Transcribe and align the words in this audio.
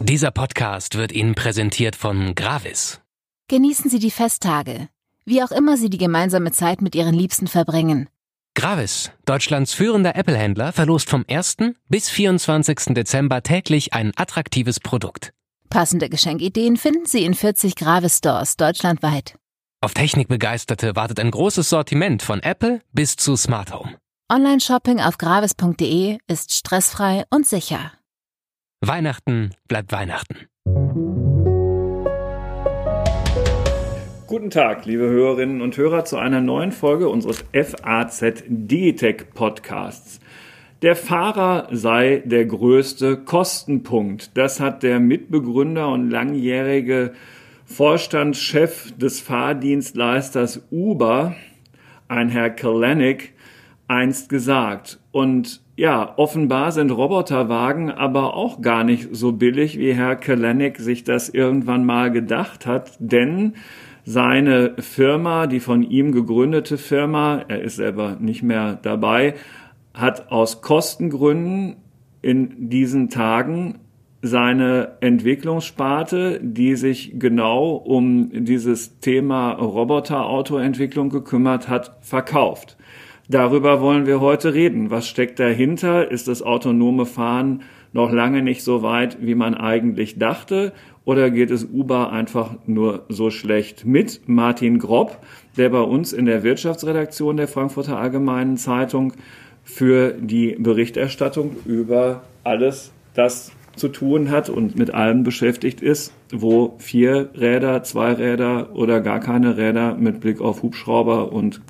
Dieser 0.00 0.30
Podcast 0.30 0.96
wird 0.96 1.12
Ihnen 1.12 1.34
präsentiert 1.34 1.94
von 1.94 2.34
Gravis. 2.34 3.00
Genießen 3.48 3.90
Sie 3.90 3.98
die 3.98 4.10
Festtage, 4.10 4.88
wie 5.26 5.42
auch 5.42 5.50
immer 5.50 5.76
Sie 5.76 5.90
die 5.90 5.98
gemeinsame 5.98 6.50
Zeit 6.50 6.80
mit 6.80 6.94
Ihren 6.94 7.14
Liebsten 7.14 7.46
verbringen. 7.46 8.08
Gravis, 8.54 9.12
Deutschlands 9.26 9.74
führender 9.74 10.16
Apple-Händler, 10.16 10.72
verlost 10.72 11.10
vom 11.10 11.24
1. 11.28 11.58
bis 11.88 12.08
24. 12.08 12.94
Dezember 12.94 13.42
täglich 13.42 13.92
ein 13.92 14.12
attraktives 14.16 14.80
Produkt. 14.80 15.32
Passende 15.70 16.08
Geschenkideen 16.08 16.76
finden 16.76 17.06
Sie 17.06 17.24
in 17.24 17.34
40 17.34 17.76
Gravis 17.76 18.18
Stores 18.18 18.56
deutschlandweit. 18.56 19.36
Auf 19.80 19.94
Technikbegeisterte 19.94 20.96
wartet 20.96 21.20
ein 21.20 21.30
großes 21.30 21.68
Sortiment 21.68 22.22
von 22.22 22.42
Apple 22.42 22.80
bis 22.92 23.16
zu 23.16 23.36
Smart 23.36 23.72
Home. 23.72 23.96
Online-Shopping 24.30 25.00
auf 25.00 25.16
gravis.de 25.16 26.18
ist 26.26 26.52
stressfrei 26.52 27.24
und 27.30 27.46
sicher. 27.46 27.92
Weihnachten 28.84 29.54
bleibt 29.68 29.90
Weihnachten. 29.90 30.48
Guten 34.26 34.50
Tag, 34.50 34.84
liebe 34.84 35.04
Hörerinnen 35.08 35.62
und 35.62 35.78
Hörer, 35.78 36.04
zu 36.04 36.18
einer 36.18 36.42
neuen 36.42 36.72
Folge 36.72 37.08
unseres 37.08 37.42
FAZ 37.54 38.44
Digitech 38.48 39.30
Podcasts. 39.32 40.20
Der 40.82 40.94
Fahrer 40.94 41.66
sei 41.70 42.22
der 42.26 42.44
größte 42.44 43.16
Kostenpunkt. 43.16 44.36
Das 44.36 44.60
hat 44.60 44.82
der 44.82 45.00
Mitbegründer 45.00 45.88
und 45.88 46.10
langjährige 46.10 47.14
Vorstandschef 47.64 48.92
des 48.98 49.22
Fahrdienstleisters 49.22 50.66
Uber, 50.70 51.34
ein 52.08 52.28
Herr 52.28 52.50
Kalanick, 52.50 53.32
einst 53.88 54.28
gesagt. 54.28 55.00
Und 55.10 55.62
ja, 55.76 56.14
offenbar 56.16 56.72
sind 56.72 56.90
Roboterwagen 56.90 57.90
aber 57.90 58.34
auch 58.34 58.60
gar 58.60 58.84
nicht 58.84 59.08
so 59.12 59.32
billig, 59.32 59.78
wie 59.78 59.94
Herr 59.94 60.16
Kalanick 60.16 60.78
sich 60.78 61.04
das 61.04 61.28
irgendwann 61.28 61.84
mal 61.84 62.10
gedacht 62.12 62.66
hat, 62.66 62.92
denn 62.98 63.54
seine 64.04 64.74
Firma, 64.78 65.46
die 65.46 65.60
von 65.60 65.82
ihm 65.82 66.12
gegründete 66.12 66.78
Firma, 66.78 67.44
er 67.48 67.60
ist 67.62 67.76
selber 67.76 68.16
nicht 68.18 68.42
mehr 68.42 68.78
dabei, 68.80 69.34
hat 69.94 70.30
aus 70.30 70.62
Kostengründen 70.62 71.76
in 72.22 72.70
diesen 72.70 73.10
Tagen 73.10 73.80
seine 74.22 74.96
Entwicklungssparte, 75.00 76.40
die 76.42 76.74
sich 76.74 77.18
genau 77.18 77.74
um 77.74 78.30
dieses 78.32 78.98
Thema 79.00 79.52
Roboterautoentwicklung 79.52 81.10
gekümmert 81.10 81.68
hat, 81.68 81.98
verkauft. 82.00 82.76
Darüber 83.30 83.82
wollen 83.82 84.06
wir 84.06 84.20
heute 84.20 84.54
reden. 84.54 84.90
Was 84.90 85.06
steckt 85.06 85.38
dahinter? 85.38 86.10
Ist 86.10 86.28
das 86.28 86.40
autonome 86.40 87.04
Fahren 87.04 87.60
noch 87.92 88.10
lange 88.10 88.42
nicht 88.42 88.62
so 88.62 88.82
weit, 88.82 89.18
wie 89.20 89.34
man 89.34 89.54
eigentlich 89.54 90.18
dachte? 90.18 90.72
Oder 91.04 91.30
geht 91.30 91.50
es 91.50 91.66
Uber 91.66 92.10
einfach 92.10 92.54
nur 92.66 93.04
so 93.10 93.30
schlecht? 93.30 93.84
Mit 93.84 94.22
Martin 94.28 94.78
Grob, 94.78 95.18
der 95.58 95.68
bei 95.68 95.80
uns 95.80 96.14
in 96.14 96.24
der 96.24 96.42
Wirtschaftsredaktion 96.42 97.36
der 97.36 97.48
Frankfurter 97.48 97.98
Allgemeinen 97.98 98.56
Zeitung 98.56 99.12
für 99.62 100.14
die 100.18 100.56
Berichterstattung 100.58 101.54
über 101.66 102.22
alles 102.44 102.92
das 103.12 103.52
zu 103.76 103.88
tun 103.88 104.30
hat 104.30 104.48
und 104.48 104.78
mit 104.78 104.94
allem 104.94 105.22
beschäftigt 105.22 105.82
ist, 105.82 106.14
wo 106.32 106.76
vier 106.78 107.28
Räder, 107.38 107.82
zwei 107.82 108.12
Räder 108.12 108.74
oder 108.74 109.02
gar 109.02 109.20
keine 109.20 109.58
Räder 109.58 109.96
mit 109.96 110.20
Blick 110.20 110.40
auf 110.40 110.62
Hubschrauber 110.62 111.30
und 111.30 111.60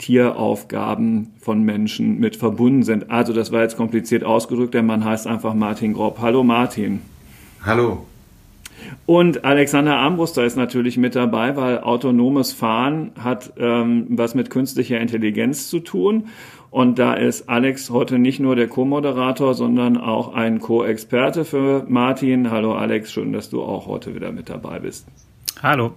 Transportieraufgaben 0.00 1.32
von 1.40 1.62
Menschen 1.62 2.18
mit 2.18 2.36
verbunden 2.36 2.82
sind. 2.82 3.10
Also 3.10 3.32
das 3.32 3.52
war 3.52 3.62
jetzt 3.62 3.76
kompliziert 3.76 4.24
ausgedrückt, 4.24 4.74
der 4.74 4.82
Mann 4.82 5.04
heißt 5.04 5.26
einfach 5.26 5.54
Martin 5.54 5.92
Grob. 5.92 6.18
Hallo 6.20 6.42
Martin. 6.42 7.00
Hallo. 7.64 8.06
Und 9.04 9.44
Alexander 9.44 9.96
Armbruster 9.96 10.44
ist 10.44 10.56
natürlich 10.56 10.96
mit 10.96 11.14
dabei, 11.14 11.54
weil 11.54 11.80
autonomes 11.80 12.52
Fahren 12.52 13.12
hat 13.22 13.52
ähm, 13.58 14.06
was 14.08 14.34
mit 14.34 14.48
künstlicher 14.48 14.98
Intelligenz 14.98 15.68
zu 15.68 15.80
tun. 15.80 16.28
Und 16.70 16.98
da 16.98 17.14
ist 17.14 17.48
Alex 17.48 17.90
heute 17.90 18.18
nicht 18.18 18.40
nur 18.40 18.56
der 18.56 18.68
Co-Moderator, 18.68 19.54
sondern 19.54 19.98
auch 19.98 20.32
ein 20.32 20.60
Co-Experte 20.60 21.44
für 21.44 21.84
Martin. 21.88 22.50
Hallo 22.50 22.74
Alex, 22.74 23.12
schön, 23.12 23.32
dass 23.32 23.50
du 23.50 23.62
auch 23.62 23.86
heute 23.86 24.14
wieder 24.14 24.32
mit 24.32 24.48
dabei 24.48 24.78
bist. 24.78 25.06
Hallo. 25.62 25.92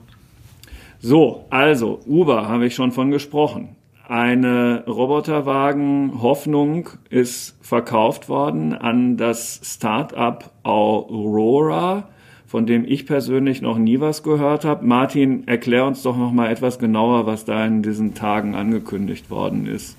So, 1.00 1.46
also 1.50 2.00
Uber 2.06 2.50
habe 2.50 2.66
ich 2.66 2.76
schon 2.76 2.92
von 2.92 3.12
gesprochen. 3.12 3.76
Eine 4.06 4.84
Roboterwagen-Hoffnung 4.86 6.90
ist 7.10 7.56
verkauft 7.62 8.28
worden 8.28 8.74
an 8.74 9.16
das 9.16 9.62
Start-up 9.64 10.52
Aurora, 10.64 12.10
von 12.46 12.66
dem 12.66 12.84
ich 12.86 13.06
persönlich 13.06 13.62
noch 13.62 13.78
nie 13.78 14.02
was 14.02 14.22
gehört 14.22 14.66
habe. 14.66 14.86
Martin, 14.86 15.48
erklär 15.48 15.86
uns 15.86 16.04
doch 16.04 16.18
noch 16.18 16.34
mal 16.34 16.52
etwas 16.52 16.80
genauer, 16.80 17.26
was 17.26 17.46
da 17.46 17.66
in 17.66 17.82
diesen 17.82 18.14
Tagen 18.14 18.56
angekündigt 18.56 19.30
worden 19.30 19.68
ist. 19.68 19.96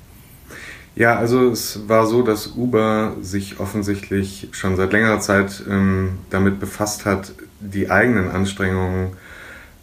Ja, 0.97 1.17
also 1.17 1.49
es 1.49 1.89
war 1.89 2.07
so, 2.07 2.21
dass 2.21 2.57
Uber 2.57 3.17
sich 3.23 3.59
offensichtlich 3.59 4.49
schon 4.53 4.77
seit 4.77 4.93
längerer 4.93 5.21
Zeit 5.21 5.63
ähm, 5.69 6.19
damit 6.29 6.61
befasst 6.61 7.07
hat, 7.07 7.33
die 7.59 7.91
eigenen 7.91 8.31
Anstrengungen 8.31 9.13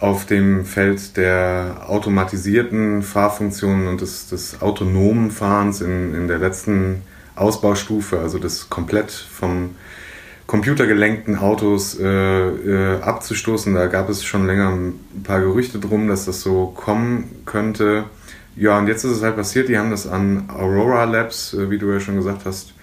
auf 0.02 0.26
dem 0.26 0.66
Feld 0.66 1.16
der 1.16 1.86
automatisierten 1.88 3.04
Fahrfunktionen 3.04 3.88
und 3.88 4.02
des, 4.02 4.28
des 4.28 4.62
autonomen 4.62 5.30
Fahrens 5.30 5.80
in, 5.80 6.16
in 6.16 6.28
der 6.28 6.40
letzten 6.40 7.04
Ausbaustufe, 7.36 8.20
also 8.20 8.40
des 8.40 8.70
komplett 8.70 9.12
vom 9.12 9.76
computergelenkten 10.48 11.38
Autos 11.38 11.98
äh, 11.98 12.06
äh, 12.06 13.02
abzustoßen. 13.02 13.74
Da 13.76 13.86
gab 13.86 14.10
es 14.10 14.26
schon 14.26 14.48
länger 14.48 14.70
ein 14.70 15.00
paar 15.24 15.40
Gerüchte 15.40 15.80
drum, 15.80 16.08
dass 16.08 16.26
das 16.26 16.42
so 16.42 16.66
kommen 16.66 17.44
könnte. 17.46 18.06
Ja, 18.56 18.80
und 18.80 18.88
jetzt 18.88 19.06
ist 19.06 19.12
es 19.12 19.24
halt 19.24 19.38
passiert, 19.38 19.70
die 19.70 19.78
haben 19.78 19.92
das 19.92 20.08
an 20.08 20.50
Aurora 20.50 21.06
Labs, 21.06 21.54
äh, 21.54 21.70
wie 21.70 21.78
du 21.78 21.90
ja 21.92 22.00
schon 22.00 22.16
gesagt 22.16 22.42
hast, 22.46 22.74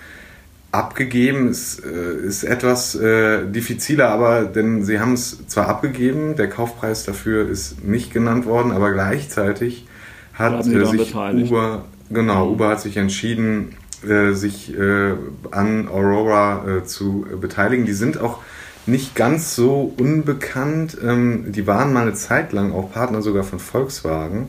abgegeben. 0.70 1.48
Es 1.48 1.78
äh, 1.78 2.26
ist 2.26 2.44
etwas 2.44 2.94
äh, 2.94 3.46
diffiziler, 3.46 4.10
aber 4.10 4.44
denn 4.44 4.84
sie 4.84 5.00
haben 5.00 5.14
es 5.14 5.46
zwar 5.48 5.68
abgegeben, 5.68 6.36
der 6.36 6.48
Kaufpreis 6.48 7.04
dafür 7.04 7.48
ist 7.48 7.84
nicht 7.84 8.12
genannt 8.12 8.46
worden, 8.46 8.72
aber 8.72 8.92
gleichzeitig 8.92 9.86
hat 10.34 10.66
äh, 10.66 10.84
sich 10.84 11.14
Uber, 11.14 11.84
genau, 12.10 12.46
mhm. 12.46 12.52
Uber 12.52 12.68
hat 12.68 12.80
sich 12.80 12.96
entschieden, 12.96 13.76
äh, 14.06 14.32
sich 14.32 14.76
äh, 14.76 15.14
an 15.50 15.88
Aurora 15.88 16.64
äh, 16.68 16.84
zu 16.84 17.26
beteiligen. 17.40 17.86
Die 17.86 17.94
sind 17.94 18.20
auch 18.20 18.38
nicht 18.86 19.14
ganz 19.14 19.54
so 19.54 19.92
unbekannt. 19.98 20.96
Ähm, 21.02 21.50
die 21.52 21.66
waren 21.66 21.92
mal 21.92 22.02
eine 22.02 22.14
Zeit 22.14 22.52
lang 22.52 22.72
auch 22.72 22.92
Partner 22.92 23.22
sogar 23.22 23.42
von 23.42 23.58
Volkswagen. 23.58 24.48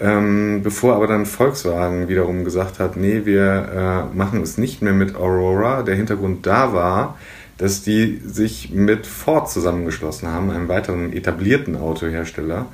Ähm, 0.00 0.60
bevor 0.62 0.94
aber 0.94 1.08
dann 1.08 1.26
Volkswagen 1.26 2.08
wiederum 2.08 2.44
gesagt 2.44 2.78
hat, 2.78 2.96
nee, 2.96 3.22
wir 3.24 4.08
äh, 4.12 4.16
machen 4.16 4.42
es 4.42 4.56
nicht 4.56 4.80
mehr 4.80 4.92
mit 4.92 5.16
Aurora. 5.16 5.82
Der 5.82 5.96
Hintergrund 5.96 6.46
da 6.46 6.72
war, 6.72 7.18
dass 7.56 7.82
die 7.82 8.20
sich 8.24 8.70
mit 8.70 9.06
Ford 9.06 9.50
zusammengeschlossen 9.50 10.28
haben, 10.28 10.50
einem 10.50 10.68
weiteren 10.68 11.12
etablierten 11.12 11.76
Autohersteller, 11.76 12.66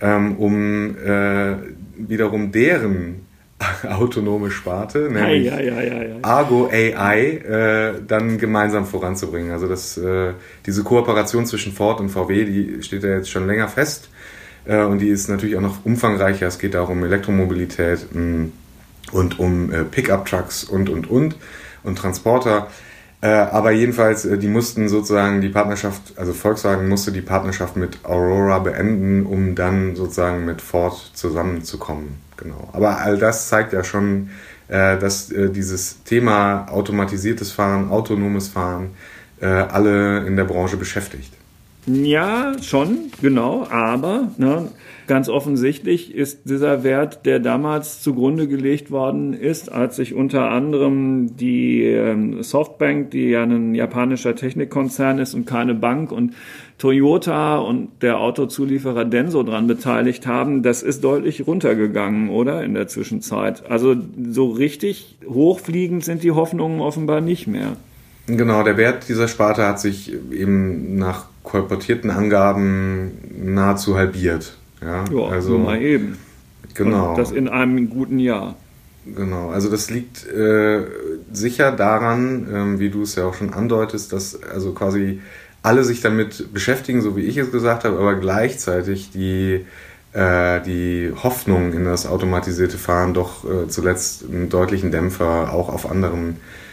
ähm, 0.00 0.36
um 0.36 0.96
äh, 0.98 1.54
wiederum 1.96 2.50
deren 2.50 3.26
autonome 3.88 4.50
Sparte, 4.50 5.08
nämlich 5.10 5.46
ja, 5.46 5.60
ja, 5.60 5.82
ja, 5.82 6.16
Argo 6.22 6.68
AI, 6.70 7.20
äh, 7.20 7.92
dann 8.06 8.38
gemeinsam 8.38 8.84
voranzubringen. 8.84 9.52
Also 9.52 9.66
das, 9.68 9.96
äh, 9.96 10.32
diese 10.66 10.82
Kooperation 10.82 11.46
zwischen 11.46 11.72
Ford 11.72 12.00
und 12.00 12.10
VW, 12.10 12.44
die 12.44 12.82
steht 12.82 13.02
ja 13.02 13.10
jetzt 13.10 13.30
schon 13.30 13.46
länger 13.46 13.68
fest. 13.68 14.10
Äh, 14.66 14.82
und 14.84 14.98
die 14.98 15.08
ist 15.08 15.28
natürlich 15.28 15.56
auch 15.56 15.62
noch 15.62 15.84
umfangreicher. 15.84 16.46
Es 16.46 16.58
geht 16.58 16.74
da 16.74 16.82
um 16.82 17.04
Elektromobilität 17.04 18.14
mh, 18.14 18.20
mm, 18.20 18.52
und 19.12 19.38
um 19.38 19.72
äh, 19.72 19.84
Pickup-Trucks 19.84 20.64
und, 20.64 20.88
und, 20.88 21.08
und 21.08 21.36
und 21.86 21.96
Transporter. 21.96 22.68
Äh, 23.22 23.28
aber 23.28 23.70
jedenfalls, 23.70 24.26
äh, 24.26 24.36
die 24.36 24.48
mussten 24.48 24.88
sozusagen 24.88 25.40
die 25.40 25.48
Partnerschaft, 25.48 26.14
also 26.16 26.34
Volkswagen 26.34 26.88
musste 26.88 27.12
die 27.12 27.22
Partnerschaft 27.22 27.76
mit 27.76 28.04
Aurora 28.04 28.58
beenden, 28.58 29.24
um 29.24 29.54
dann 29.54 29.96
sozusagen 29.96 30.44
mit 30.44 30.60
Ford 30.60 31.12
zusammenzukommen. 31.14 32.20
Genau. 32.36 32.68
Aber 32.74 32.98
all 32.98 33.16
das 33.16 33.48
zeigt 33.48 33.72
ja 33.72 33.82
schon, 33.82 34.28
äh, 34.68 34.98
dass 34.98 35.32
äh, 35.32 35.48
dieses 35.48 36.02
Thema 36.02 36.66
automatisiertes 36.70 37.52
Fahren, 37.52 37.90
autonomes 37.90 38.48
Fahren 38.48 38.90
alle 39.38 40.26
in 40.26 40.34
der 40.34 40.44
Branche 40.44 40.78
beschäftigt. 40.78 41.30
Ja, 41.86 42.54
schon, 42.62 43.12
genau, 43.22 43.64
aber 43.70 44.32
ne, 44.38 44.70
ganz 45.06 45.28
offensichtlich 45.28 46.12
ist 46.12 46.40
dieser 46.50 46.82
Wert, 46.82 47.24
der 47.26 47.38
damals 47.38 48.02
zugrunde 48.02 48.48
gelegt 48.48 48.90
worden 48.90 49.34
ist, 49.34 49.70
als 49.70 49.94
sich 49.94 50.12
unter 50.12 50.50
anderem 50.50 51.36
die 51.36 51.84
ähm, 51.84 52.42
Softbank, 52.42 53.12
die 53.12 53.28
ja 53.28 53.44
ein 53.44 53.76
japanischer 53.76 54.34
Technikkonzern 54.34 55.20
ist 55.20 55.34
und 55.34 55.46
keine 55.46 55.74
Bank 55.74 56.10
und 56.10 56.34
Toyota 56.78 57.58
und 57.58 57.88
der 58.02 58.18
Autozulieferer 58.18 59.04
Denso 59.04 59.44
dran 59.44 59.68
beteiligt 59.68 60.26
haben, 60.26 60.64
das 60.64 60.82
ist 60.82 61.04
deutlich 61.04 61.46
runtergegangen, 61.46 62.30
oder? 62.30 62.64
In 62.64 62.74
der 62.74 62.88
Zwischenzeit. 62.88 63.70
Also 63.70 63.94
so 64.28 64.50
richtig 64.50 65.16
hochfliegend 65.26 66.04
sind 66.04 66.24
die 66.24 66.32
Hoffnungen 66.32 66.80
offenbar 66.80 67.20
nicht 67.20 67.46
mehr. 67.46 67.76
Genau, 68.26 68.64
der 68.64 68.76
Wert 68.76 69.08
dieser 69.08 69.28
Sparte 69.28 69.64
hat 69.64 69.78
sich 69.78 70.12
eben 70.32 70.96
nach 70.96 71.26
kolportierten 71.46 72.10
Angaben 72.10 73.12
nahezu 73.54 73.96
halbiert. 73.96 74.56
Ja, 74.82 75.04
ja 75.10 75.28
also 75.28 75.56
mal 75.56 75.80
eben. 75.80 76.18
Genau. 76.74 77.10
Und 77.10 77.18
das 77.18 77.32
in 77.32 77.48
einem 77.48 77.88
guten 77.88 78.18
Jahr. 78.18 78.56
Genau, 79.06 79.50
also 79.50 79.70
das 79.70 79.88
liegt 79.88 80.26
äh, 80.26 80.82
sicher 81.32 81.70
daran, 81.70 82.48
ähm, 82.52 82.78
wie 82.80 82.90
du 82.90 83.02
es 83.02 83.14
ja 83.14 83.24
auch 83.24 83.34
schon 83.34 83.54
andeutest, 83.54 84.12
dass 84.12 84.42
also 84.42 84.72
quasi 84.72 85.20
alle 85.62 85.84
sich 85.84 86.00
damit 86.00 86.52
beschäftigen, 86.52 87.00
so 87.00 87.16
wie 87.16 87.22
ich 87.22 87.36
es 87.36 87.52
gesagt 87.52 87.84
habe, 87.84 87.98
aber 87.98 88.16
gleichzeitig 88.16 89.12
die, 89.12 89.64
äh, 90.12 90.60
die 90.62 91.12
Hoffnung 91.22 91.72
in 91.72 91.84
das 91.84 92.06
automatisierte 92.06 92.78
Fahren 92.78 93.14
doch 93.14 93.44
äh, 93.44 93.68
zuletzt 93.68 94.24
einen 94.28 94.48
deutlichen 94.48 94.90
Dämpfer 94.90 95.52
auch 95.52 95.68
auf 95.68 95.88
anderen 95.88 96.30
äh, 96.30 96.65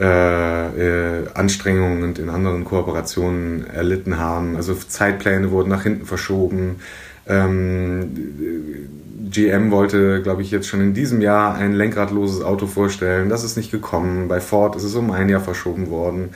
äh, 0.00 1.28
Anstrengungen 1.34 2.02
und 2.02 2.18
in 2.18 2.30
anderen 2.30 2.64
Kooperationen 2.64 3.66
erlitten 3.66 4.18
haben. 4.18 4.56
Also 4.56 4.74
Zeitpläne 4.74 5.50
wurden 5.50 5.68
nach 5.68 5.82
hinten 5.82 6.06
verschoben. 6.06 6.76
Ähm, 7.26 8.10
GM 9.30 9.70
wollte, 9.70 10.22
glaube 10.22 10.42
ich, 10.42 10.50
jetzt 10.50 10.68
schon 10.68 10.80
in 10.80 10.94
diesem 10.94 11.20
Jahr 11.20 11.54
ein 11.54 11.72
lenkradloses 11.72 12.42
Auto 12.42 12.66
vorstellen. 12.66 13.28
Das 13.28 13.44
ist 13.44 13.56
nicht 13.56 13.70
gekommen. 13.70 14.28
Bei 14.28 14.40
Ford 14.40 14.74
ist 14.74 14.84
es 14.84 14.94
um 14.94 15.10
ein 15.10 15.28
Jahr 15.28 15.40
verschoben 15.40 15.90
worden. 15.90 16.30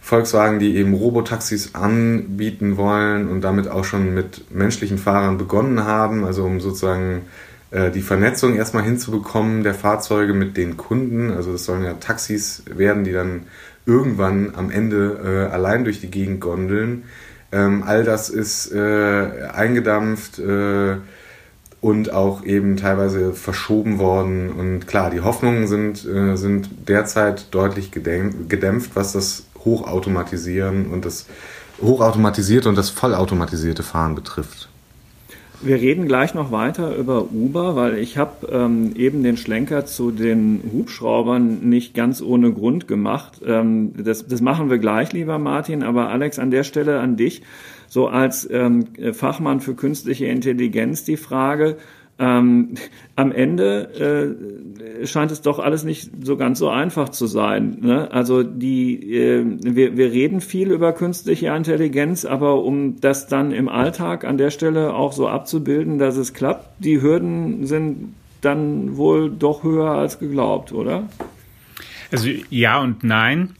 Volkswagen, 0.00 0.58
die 0.58 0.76
eben 0.76 0.94
Robotaxis 0.94 1.74
anbieten 1.74 2.76
wollen 2.76 3.28
und 3.28 3.40
damit 3.42 3.68
auch 3.68 3.84
schon 3.84 4.14
mit 4.14 4.54
menschlichen 4.54 4.96
Fahrern 4.96 5.36
begonnen 5.38 5.84
haben, 5.84 6.24
also 6.24 6.44
um 6.44 6.60
sozusagen 6.60 7.16
äh, 7.16 7.47
die 7.70 8.00
Vernetzung 8.00 8.56
erstmal 8.56 8.82
hinzubekommen 8.82 9.62
der 9.62 9.74
Fahrzeuge 9.74 10.32
mit 10.32 10.56
den 10.56 10.78
Kunden. 10.78 11.30
Also 11.30 11.52
das 11.52 11.66
sollen 11.66 11.84
ja 11.84 11.92
Taxis 11.94 12.62
werden, 12.66 13.04
die 13.04 13.12
dann 13.12 13.42
irgendwann 13.84 14.54
am 14.54 14.70
Ende 14.70 15.48
äh, 15.50 15.52
allein 15.52 15.84
durch 15.84 16.00
die 16.00 16.10
Gegend 16.10 16.40
gondeln. 16.40 17.04
Ähm, 17.50 17.82
all 17.84 18.04
das 18.04 18.28
ist 18.28 18.70
äh, 18.72 19.48
eingedampft 19.52 20.38
äh, 20.38 20.96
und 21.80 22.12
auch 22.12 22.44
eben 22.44 22.76
teilweise 22.76 23.32
verschoben 23.32 23.98
worden. 23.98 24.50
Und 24.50 24.86
klar, 24.86 25.10
die 25.10 25.22
Hoffnungen 25.22 25.66
sind, 25.66 26.04
äh, 26.04 26.36
sind 26.36 26.88
derzeit 26.88 27.54
deutlich 27.54 27.90
gedämpft, 27.90 28.90
was 28.94 29.12
das 29.12 29.44
Hochautomatisieren 29.64 30.90
und 30.90 31.04
das 31.04 31.26
hochautomatisierte 31.80 32.68
und 32.68 32.76
das 32.76 32.90
vollautomatisierte 32.90 33.82
Fahren 33.82 34.14
betrifft. 34.14 34.67
Wir 35.60 35.76
reden 35.76 36.06
gleich 36.06 36.34
noch 36.34 36.52
weiter 36.52 36.94
über 36.94 37.32
Uber, 37.32 37.74
weil 37.74 37.98
ich 37.98 38.16
habe 38.16 38.46
ähm, 38.52 38.92
eben 38.94 39.24
den 39.24 39.36
Schlenker 39.36 39.86
zu 39.86 40.12
den 40.12 40.62
Hubschraubern 40.72 41.68
nicht 41.68 41.94
ganz 41.94 42.22
ohne 42.22 42.52
Grund 42.52 42.86
gemacht. 42.86 43.40
Ähm, 43.44 43.92
das, 43.96 44.26
das 44.26 44.40
machen 44.40 44.70
wir 44.70 44.78
gleich, 44.78 45.12
lieber 45.12 45.38
Martin. 45.38 45.82
Aber 45.82 46.10
Alex, 46.10 46.38
an 46.38 46.52
der 46.52 46.62
Stelle 46.62 47.00
an 47.00 47.16
dich, 47.16 47.42
so 47.88 48.06
als 48.06 48.48
ähm, 48.50 48.86
Fachmann 49.12 49.60
für 49.60 49.74
künstliche 49.74 50.26
Intelligenz 50.26 51.04
die 51.04 51.16
Frage, 51.16 51.76
ähm, 52.18 52.74
am 53.14 53.30
Ende 53.32 54.36
äh, 55.00 55.06
scheint 55.06 55.30
es 55.30 55.40
doch 55.40 55.58
alles 55.60 55.84
nicht 55.84 56.10
so 56.22 56.36
ganz 56.36 56.58
so 56.58 56.68
einfach 56.68 57.10
zu 57.10 57.26
sein. 57.26 57.78
Ne? 57.80 58.10
Also 58.10 58.42
die, 58.42 59.14
äh, 59.14 59.44
wir, 59.46 59.96
wir 59.96 60.10
reden 60.10 60.40
viel 60.40 60.72
über 60.72 60.92
künstliche 60.92 61.48
Intelligenz, 61.48 62.24
aber 62.24 62.64
um 62.64 63.00
das 63.00 63.28
dann 63.28 63.52
im 63.52 63.68
Alltag 63.68 64.24
an 64.24 64.36
der 64.36 64.50
Stelle 64.50 64.94
auch 64.94 65.12
so 65.12 65.28
abzubilden, 65.28 65.98
dass 65.98 66.16
es 66.16 66.34
klappt, 66.34 66.84
die 66.84 67.00
Hürden 67.00 67.66
sind 67.66 68.14
dann 68.40 68.96
wohl 68.96 69.30
doch 69.30 69.62
höher 69.62 69.90
als 69.90 70.18
geglaubt, 70.18 70.72
oder? 70.72 71.08
Also 72.10 72.28
ja 72.50 72.80
und 72.80 73.04
nein. 73.04 73.50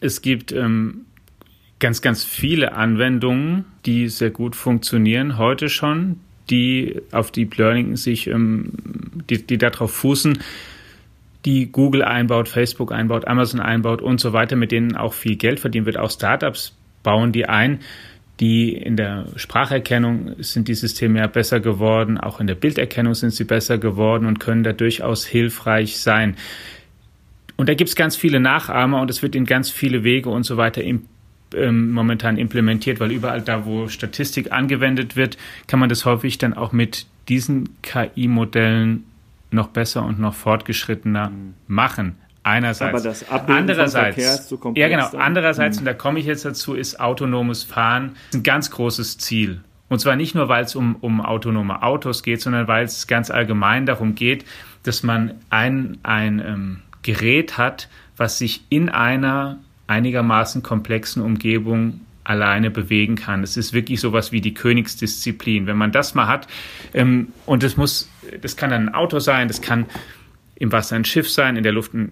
Es 0.00 0.22
gibt 0.22 0.52
ähm, 0.52 1.06
ganz, 1.78 2.02
ganz 2.02 2.24
viele 2.24 2.72
Anwendungen, 2.72 3.64
die 3.84 4.08
sehr 4.08 4.30
gut 4.30 4.56
funktionieren 4.56 5.38
heute 5.38 5.68
schon, 5.68 6.20
die 6.50 7.00
auf 7.12 7.30
Deep 7.30 7.56
Learning 7.56 7.96
sich, 7.96 8.26
ähm, 8.26 8.72
die, 9.28 9.46
die 9.46 9.58
darauf 9.58 9.92
fußen, 9.92 10.38
die 11.44 11.70
Google 11.70 12.02
einbaut, 12.02 12.48
Facebook 12.48 12.92
einbaut, 12.92 13.26
Amazon 13.26 13.60
einbaut 13.60 14.02
und 14.02 14.20
so 14.20 14.32
weiter, 14.32 14.56
mit 14.56 14.72
denen 14.72 14.96
auch 14.96 15.14
viel 15.14 15.36
Geld 15.36 15.60
verdient 15.60 15.86
wird. 15.86 15.98
Auch 15.98 16.10
Startups 16.10 16.76
bauen 17.02 17.32
die 17.32 17.48
ein. 17.48 17.80
Die 18.40 18.74
in 18.74 18.96
der 18.96 19.28
Spracherkennung 19.36 20.34
sind 20.40 20.68
die 20.68 20.74
Systeme 20.74 21.20
ja 21.20 21.26
besser 21.26 21.58
geworden, 21.60 22.18
auch 22.18 22.38
in 22.38 22.46
der 22.46 22.54
Bilderkennung 22.54 23.14
sind 23.14 23.30
sie 23.30 23.44
besser 23.44 23.78
geworden 23.78 24.26
und 24.26 24.40
können 24.40 24.62
da 24.62 24.74
durchaus 24.74 25.24
hilfreich 25.24 25.96
sein. 25.96 26.36
Und 27.56 27.70
da 27.70 27.74
gibt 27.74 27.88
es 27.88 27.96
ganz 27.96 28.14
viele 28.14 28.38
Nachahmer 28.38 29.00
und 29.00 29.08
es 29.08 29.22
wird 29.22 29.34
in 29.34 29.46
ganz 29.46 29.70
viele 29.70 30.04
Wege 30.04 30.28
und 30.28 30.42
so 30.42 30.58
weiter 30.58 30.82
ähm, 31.56 31.92
momentan 31.92 32.36
implementiert, 32.36 33.00
weil 33.00 33.12
überall 33.12 33.42
da, 33.42 33.66
wo 33.66 33.88
Statistik 33.88 34.52
angewendet 34.52 35.16
wird, 35.16 35.36
kann 35.66 35.80
man 35.80 35.88
das 35.88 36.04
häufig 36.04 36.38
dann 36.38 36.54
auch 36.54 36.72
mit 36.72 37.06
diesen 37.28 37.80
KI-Modellen 37.82 39.04
noch 39.50 39.68
besser 39.68 40.04
und 40.04 40.20
noch 40.20 40.34
fortgeschrittener 40.34 41.30
mhm. 41.30 41.54
machen. 41.66 42.16
Einerseits. 42.42 42.94
Aber 42.94 43.02
das 43.02 43.28
Abbilden 43.28 43.62
andererseits, 43.62 44.46
zu 44.46 44.56
komplex. 44.56 44.80
Ja, 44.80 44.88
genau. 44.88 45.18
Andererseits, 45.20 45.76
mhm. 45.76 45.80
und 45.80 45.84
da 45.86 45.94
komme 45.94 46.20
ich 46.20 46.26
jetzt 46.26 46.44
dazu, 46.44 46.74
ist 46.74 47.00
autonomes 47.00 47.64
Fahren 47.64 48.14
ein 48.32 48.44
ganz 48.44 48.70
großes 48.70 49.18
Ziel. 49.18 49.62
Und 49.88 49.98
zwar 50.00 50.16
nicht 50.16 50.34
nur, 50.34 50.48
weil 50.48 50.64
es 50.64 50.76
um, 50.76 50.96
um 50.96 51.20
autonome 51.20 51.82
Autos 51.82 52.22
geht, 52.22 52.40
sondern 52.40 52.68
weil 52.68 52.84
es 52.84 53.06
ganz 53.06 53.30
allgemein 53.30 53.86
darum 53.86 54.14
geht, 54.14 54.44
dass 54.84 55.02
man 55.02 55.34
ein, 55.50 55.98
ein 56.02 56.40
ähm, 56.40 56.82
Gerät 57.02 57.58
hat, 57.58 57.88
was 58.16 58.38
sich 58.38 58.64
in 58.68 58.88
einer 58.88 59.58
einigermaßen 59.86 60.62
komplexen 60.62 61.22
Umgebung 61.22 62.00
alleine 62.24 62.70
bewegen 62.70 63.14
kann. 63.14 63.42
Es 63.42 63.56
ist 63.56 63.72
wirklich 63.72 64.00
sowas 64.00 64.32
wie 64.32 64.40
die 64.40 64.54
Königsdisziplin. 64.54 65.66
Wenn 65.66 65.76
man 65.76 65.92
das 65.92 66.14
mal 66.14 66.26
hat, 66.26 66.48
ähm, 66.92 67.28
und 67.46 67.62
das 67.62 67.76
muss, 67.76 68.10
das 68.40 68.56
kann 68.56 68.70
dann 68.70 68.88
ein 68.88 68.94
Auto 68.94 69.20
sein, 69.20 69.48
das 69.48 69.62
kann 69.62 69.86
im 70.56 70.72
Wasser 70.72 70.96
ein 70.96 71.04
Schiff 71.04 71.30
sein, 71.30 71.56
in 71.56 71.62
der 71.62 71.72
Luft 71.72 71.94
ein, 71.94 72.10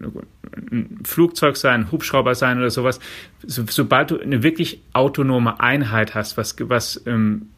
ein 0.71 1.01
Flugzeug 1.05 1.57
sein, 1.57 1.83
ein 1.83 1.93
Hubschrauber 1.93 2.35
sein 2.35 2.59
oder 2.59 2.71
sowas. 2.71 3.01
So, 3.43 3.65
sobald 3.69 4.11
du 4.11 4.21
eine 4.21 4.43
wirklich 4.43 4.83
autonome 4.93 5.61
Einheit 5.61 6.15
hast, 6.15 6.37
was, 6.37 6.55
was 6.61 7.03
ähm, 7.07 7.49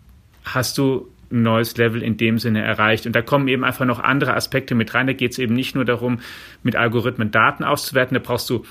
hast 0.45 0.79
du 0.79 1.09
ein 1.31 1.43
neues 1.43 1.77
Level 1.77 2.03
in 2.03 2.17
dem 2.17 2.39
Sinne 2.39 2.63
erreicht. 2.63 3.05
Und 3.05 3.15
da 3.17 3.21
kommen 3.21 3.49
eben 3.49 3.65
einfach 3.65 3.85
noch 3.85 3.99
andere 3.99 4.35
Aspekte 4.35 4.77
mit 4.77 4.95
rein. 4.95 5.09
Da 5.09 5.13
geht 5.13 5.33
es 5.33 5.39
eben 5.39 5.55
nicht 5.55 5.75
nur 5.75 5.85
darum, 5.85 6.21
mit 6.63 6.77
Algorithmen 6.77 7.33
Daten 7.33 7.65
auszuwerten, 7.65 8.15
da 8.15 8.21
brauchst 8.25 8.49
du 8.49 8.65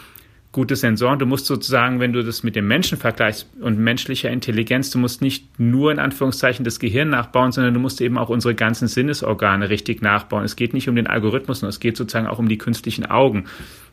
gute 0.55 0.77
Sensoren. 0.77 1.19
Du 1.19 1.25
musst 1.25 1.47
sozusagen, 1.47 1.99
wenn 1.99 2.13
du 2.13 2.23
das 2.23 2.41
mit 2.41 2.55
dem 2.55 2.65
Menschen 2.65 2.97
vergleichst 2.97 3.49
und 3.59 3.77
menschlicher 3.77 4.29
Intelligenz, 4.29 4.89
du 4.89 4.97
musst 4.99 5.21
nicht 5.21 5.59
nur 5.59 5.91
in 5.91 5.99
Anführungszeichen 5.99 6.63
das 6.63 6.79
Gehirn 6.79 7.09
nachbauen, 7.09 7.51
sondern 7.51 7.73
du 7.73 7.81
musst 7.81 7.99
eben 7.99 8.17
auch 8.17 8.29
unsere 8.29 8.55
ganzen 8.55 8.87
Sinnesorgane 8.87 9.69
richtig 9.69 10.01
nachbauen. 10.01 10.45
Es 10.45 10.55
geht 10.55 10.73
nicht 10.73 10.87
um 10.87 10.95
den 10.95 11.07
Algorithmus, 11.07 11.59
sondern 11.59 11.71
es 11.71 11.81
geht 11.81 11.97
sozusagen 11.97 12.27
auch 12.27 12.39
um 12.39 12.47
die 12.47 12.57
künstlichen 12.57 13.05
Augen. 13.05 13.47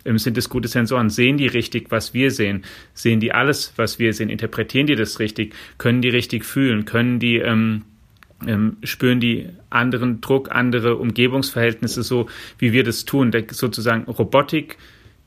Sind 0.05 0.39
es 0.39 0.49
gute 0.49 0.69
Sensoren? 0.69 1.11
Sehen 1.11 1.37
die 1.37 1.49
richtig, 1.49 1.91
was 1.91 2.15
wir 2.15 2.31
sehen? 2.31 2.63
Sehen 2.95 3.19
die 3.19 3.33
alles, 3.33 3.73
was 3.75 3.99
wir 3.99 4.13
sehen? 4.15 4.29
Interpretieren 4.29 4.87
die 4.87 4.95
das 4.95 5.19
richtig? 5.19 5.57
Können 5.79 6.01
die 6.01 6.11
richtig 6.11 6.45
fühlen? 6.45 6.85
Können 6.85 7.19
die 7.19 7.39
ähm, 7.39 7.83
ähm, 8.47 8.77
spüren 8.85 9.19
die 9.19 9.49
anderen 9.69 10.21
Druck, 10.21 10.53
andere 10.53 10.97
Umgebungsverhältnisse 10.97 12.05
so, 12.05 12.29
wie 12.59 12.73
wir 12.73 12.85
das 12.85 13.05
tun? 13.05 13.33
Da 13.33 13.41
sozusagen 13.51 14.05
Robotik, 14.05 14.79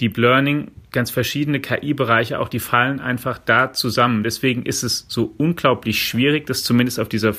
Deep 0.02 0.18
Learning, 0.18 0.72
ganz 0.92 1.10
verschiedene 1.10 1.60
KI-Bereiche 1.60 2.40
auch, 2.40 2.50
die 2.50 2.60
fallen 2.60 3.00
einfach 3.00 3.38
da 3.38 3.72
zusammen. 3.72 4.24
Deswegen 4.24 4.64
ist 4.64 4.84
es 4.84 5.06
so 5.08 5.34
unglaublich 5.38 6.04
schwierig, 6.04 6.48
das 6.48 6.64
zumindest 6.64 7.00
auf 7.00 7.08
dieser 7.08 7.34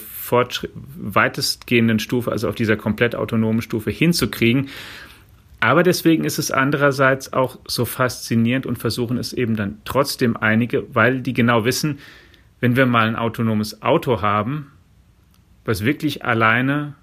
weitestgehenden 0.97 1.99
Stufe, 1.99 2.33
also 2.33 2.49
auf 2.49 2.55
dieser 2.55 2.77
komplett 2.77 3.15
autonomen 3.15 3.61
Stufe 3.61 3.91
hinzukriegen. 3.91 4.69
Aber 5.61 5.83
deswegen 5.83 6.25
ist 6.25 6.39
es 6.39 6.51
andererseits 6.51 7.33
auch 7.33 7.59
so 7.67 7.85
faszinierend 7.85 8.67
und 8.67 8.79
versuchen 8.79 9.19
es 9.19 9.33
eben 9.33 9.57
dann 9.57 9.79
trotzdem 9.85 10.37
einige, 10.37 10.85
weil 10.95 11.21
die 11.21 11.33
genau 11.33 11.65
wissen, 11.65 11.99
wenn 12.61 12.77
wir 12.77 12.87
mal 12.87 13.09
ein 13.09 13.17
autonomes 13.17 13.83
Auto 13.83 14.23
haben, 14.23 14.71
was 15.65 15.85
wirklich 15.85 16.25
alleine 16.25 16.95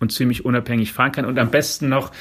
und 0.00 0.12
ziemlich 0.12 0.44
unabhängig 0.44 0.92
fahren 0.92 1.12
kann 1.12 1.24
und 1.24 1.38
am 1.38 1.50
besten 1.50 1.88
noch 1.88 2.12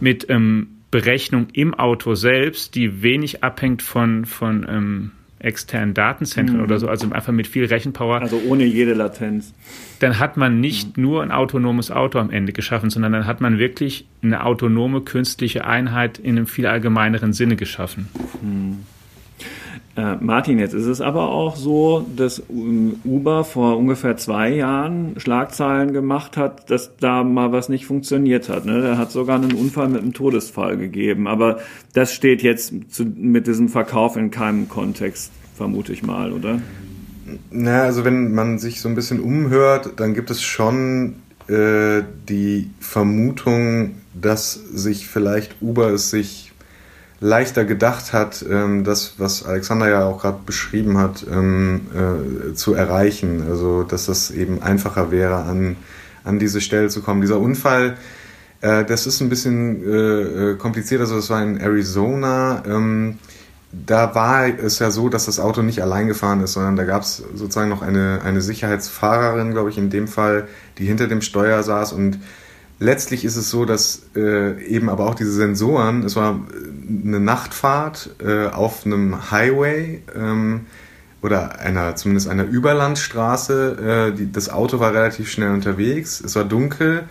mit 0.00 0.28
ähm, 0.28 0.79
Berechnung 0.90 1.48
im 1.52 1.74
Auto 1.74 2.14
selbst, 2.14 2.74
die 2.74 3.02
wenig 3.02 3.44
abhängt 3.44 3.82
von, 3.82 4.24
von 4.24 4.66
ähm, 4.68 5.10
externen 5.38 5.94
Datenzentren 5.94 6.58
mhm. 6.58 6.64
oder 6.64 6.78
so, 6.78 6.88
also 6.88 7.10
einfach 7.10 7.32
mit 7.32 7.46
viel 7.46 7.64
Rechenpower. 7.64 8.20
Also 8.20 8.40
ohne 8.46 8.64
jede 8.64 8.94
Latenz. 8.94 9.54
Dann 10.00 10.18
hat 10.18 10.36
man 10.36 10.60
nicht 10.60 10.96
mhm. 10.96 11.02
nur 11.02 11.22
ein 11.22 11.32
autonomes 11.32 11.90
Auto 11.90 12.18
am 12.18 12.30
Ende 12.30 12.52
geschaffen, 12.52 12.90
sondern 12.90 13.12
dann 13.12 13.26
hat 13.26 13.40
man 13.40 13.58
wirklich 13.58 14.06
eine 14.22 14.44
autonome 14.44 15.00
künstliche 15.00 15.64
Einheit 15.64 16.18
in 16.18 16.36
einem 16.36 16.46
viel 16.46 16.66
allgemeineren 16.66 17.32
Sinne 17.32 17.56
geschaffen. 17.56 18.08
Mhm. 18.42 18.78
Äh, 20.00 20.16
Martin, 20.20 20.58
jetzt 20.58 20.72
ist 20.72 20.86
es 20.86 21.02
aber 21.02 21.28
auch 21.28 21.56
so, 21.56 22.06
dass 22.16 22.42
ähm, 22.48 23.00
Uber 23.04 23.44
vor 23.44 23.76
ungefähr 23.76 24.16
zwei 24.16 24.48
Jahren 24.48 25.14
Schlagzeilen 25.18 25.92
gemacht 25.92 26.38
hat, 26.38 26.70
dass 26.70 26.96
da 26.96 27.22
mal 27.22 27.52
was 27.52 27.68
nicht 27.68 27.84
funktioniert 27.84 28.48
hat. 28.48 28.64
Ne? 28.64 28.80
Da 28.80 28.96
hat 28.96 29.12
sogar 29.12 29.36
einen 29.36 29.52
Unfall 29.52 29.88
mit 29.88 30.00
einem 30.00 30.14
Todesfall 30.14 30.78
gegeben. 30.78 31.26
Aber 31.26 31.58
das 31.92 32.14
steht 32.14 32.42
jetzt 32.42 32.72
zu, 32.88 33.04
mit 33.04 33.46
diesem 33.46 33.68
Verkauf 33.68 34.16
in 34.16 34.30
keinem 34.30 34.70
Kontext, 34.70 35.32
vermute 35.54 35.92
ich 35.92 36.02
mal, 36.02 36.32
oder? 36.32 36.60
Na, 37.50 37.82
also 37.82 38.04
wenn 38.04 38.32
man 38.32 38.58
sich 38.58 38.80
so 38.80 38.88
ein 38.88 38.94
bisschen 38.94 39.20
umhört, 39.20 39.94
dann 39.96 40.14
gibt 40.14 40.30
es 40.30 40.42
schon 40.42 41.16
äh, 41.46 42.02
die 42.28 42.70
Vermutung, 42.80 43.96
dass 44.14 44.54
sich 44.54 45.06
vielleicht 45.06 45.60
Uber 45.60 45.90
es 45.90 46.10
sich 46.10 46.49
leichter 47.20 47.64
gedacht 47.64 48.12
hat, 48.12 48.44
ähm, 48.50 48.82
das, 48.82 49.14
was 49.18 49.44
Alexander 49.44 49.88
ja 49.88 50.04
auch 50.04 50.22
gerade 50.22 50.38
beschrieben 50.44 50.96
hat, 50.96 51.24
ähm, 51.30 51.82
äh, 51.94 52.54
zu 52.54 52.74
erreichen. 52.74 53.44
Also, 53.48 53.82
dass 53.82 54.06
das 54.06 54.30
eben 54.30 54.62
einfacher 54.62 55.10
wäre, 55.10 55.36
an, 55.36 55.76
an 56.24 56.38
diese 56.38 56.60
Stelle 56.60 56.88
zu 56.88 57.02
kommen. 57.02 57.20
Dieser 57.20 57.38
Unfall, 57.38 57.98
äh, 58.62 58.84
das 58.84 59.06
ist 59.06 59.20
ein 59.20 59.28
bisschen 59.28 59.84
äh, 59.84 60.52
äh 60.52 60.56
kompliziert. 60.56 61.02
Also, 61.02 61.16
das 61.16 61.28
war 61.28 61.42
in 61.42 61.58
Arizona. 61.58 62.62
Ähm, 62.66 63.18
da 63.72 64.14
war 64.14 64.48
es 64.48 64.78
ja 64.80 64.90
so, 64.90 65.08
dass 65.08 65.26
das 65.26 65.38
Auto 65.38 65.62
nicht 65.62 65.80
allein 65.82 66.08
gefahren 66.08 66.40
ist, 66.40 66.54
sondern 66.54 66.74
da 66.74 66.84
gab 66.84 67.02
es 67.02 67.22
sozusagen 67.34 67.68
noch 67.68 67.82
eine, 67.82 68.20
eine 68.24 68.40
Sicherheitsfahrerin, 68.40 69.52
glaube 69.52 69.70
ich, 69.70 69.78
in 69.78 69.90
dem 69.90 70.08
Fall, 70.08 70.48
die 70.78 70.86
hinter 70.86 71.06
dem 71.06 71.22
Steuer 71.22 71.62
saß 71.62 71.92
und 71.92 72.18
letztlich 72.80 73.24
ist 73.24 73.36
es 73.36 73.50
so, 73.50 73.64
dass 73.64 74.02
äh, 74.16 74.60
eben 74.64 74.88
aber 74.88 75.06
auch 75.06 75.14
diese 75.14 75.32
Sensoren, 75.32 76.02
es 76.02 76.16
war 76.16 76.40
eine 76.88 77.20
Nachtfahrt 77.20 78.16
äh, 78.18 78.46
auf 78.46 78.84
einem 78.84 79.30
Highway 79.30 80.02
ähm, 80.16 80.66
oder 81.22 81.60
einer, 81.60 81.94
zumindest 81.94 82.28
einer 82.28 82.44
Überlandstraße. 82.44 84.10
Äh, 84.12 84.16
die, 84.16 84.32
das 84.32 84.48
Auto 84.48 84.80
war 84.80 84.92
relativ 84.92 85.30
schnell 85.30 85.52
unterwegs, 85.52 86.20
es 86.20 86.34
war 86.34 86.44
dunkel 86.44 87.04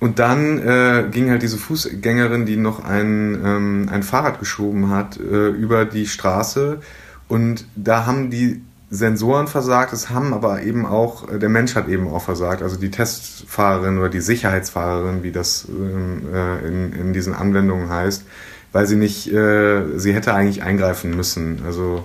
und 0.00 0.18
dann 0.18 0.58
äh, 0.58 1.04
ging 1.10 1.30
halt 1.30 1.42
diese 1.42 1.58
Fußgängerin, 1.58 2.44
die 2.44 2.56
noch 2.56 2.84
ein, 2.84 3.40
ähm, 3.44 3.88
ein 3.90 4.02
Fahrrad 4.02 4.40
geschoben 4.40 4.90
hat, 4.90 5.18
äh, 5.18 5.48
über 5.48 5.84
die 5.84 6.06
Straße 6.06 6.80
und 7.28 7.66
da 7.76 8.04
haben 8.04 8.30
die 8.30 8.62
Sensoren 8.90 9.48
versagt, 9.48 9.92
es 9.92 10.08
haben 10.08 10.32
aber 10.32 10.62
eben 10.62 10.86
auch, 10.86 11.30
äh, 11.30 11.38
der 11.38 11.50
Mensch 11.50 11.74
hat 11.74 11.88
eben 11.88 12.08
auch 12.08 12.22
versagt, 12.22 12.62
also 12.62 12.76
die 12.76 12.90
Testfahrerin 12.90 13.98
oder 13.98 14.08
die 14.08 14.20
Sicherheitsfahrerin, 14.20 15.22
wie 15.22 15.32
das 15.32 15.66
ähm, 15.68 16.22
äh, 16.32 16.66
in, 16.66 16.92
in 16.92 17.12
diesen 17.12 17.34
Anwendungen 17.34 17.90
heißt, 17.90 18.24
weil 18.72 18.86
sie 18.86 18.96
nicht, 18.96 19.30
äh, 19.30 19.98
sie 19.98 20.14
hätte 20.14 20.32
eigentlich 20.32 20.62
eingreifen 20.62 21.14
müssen, 21.14 21.62
also 21.66 22.04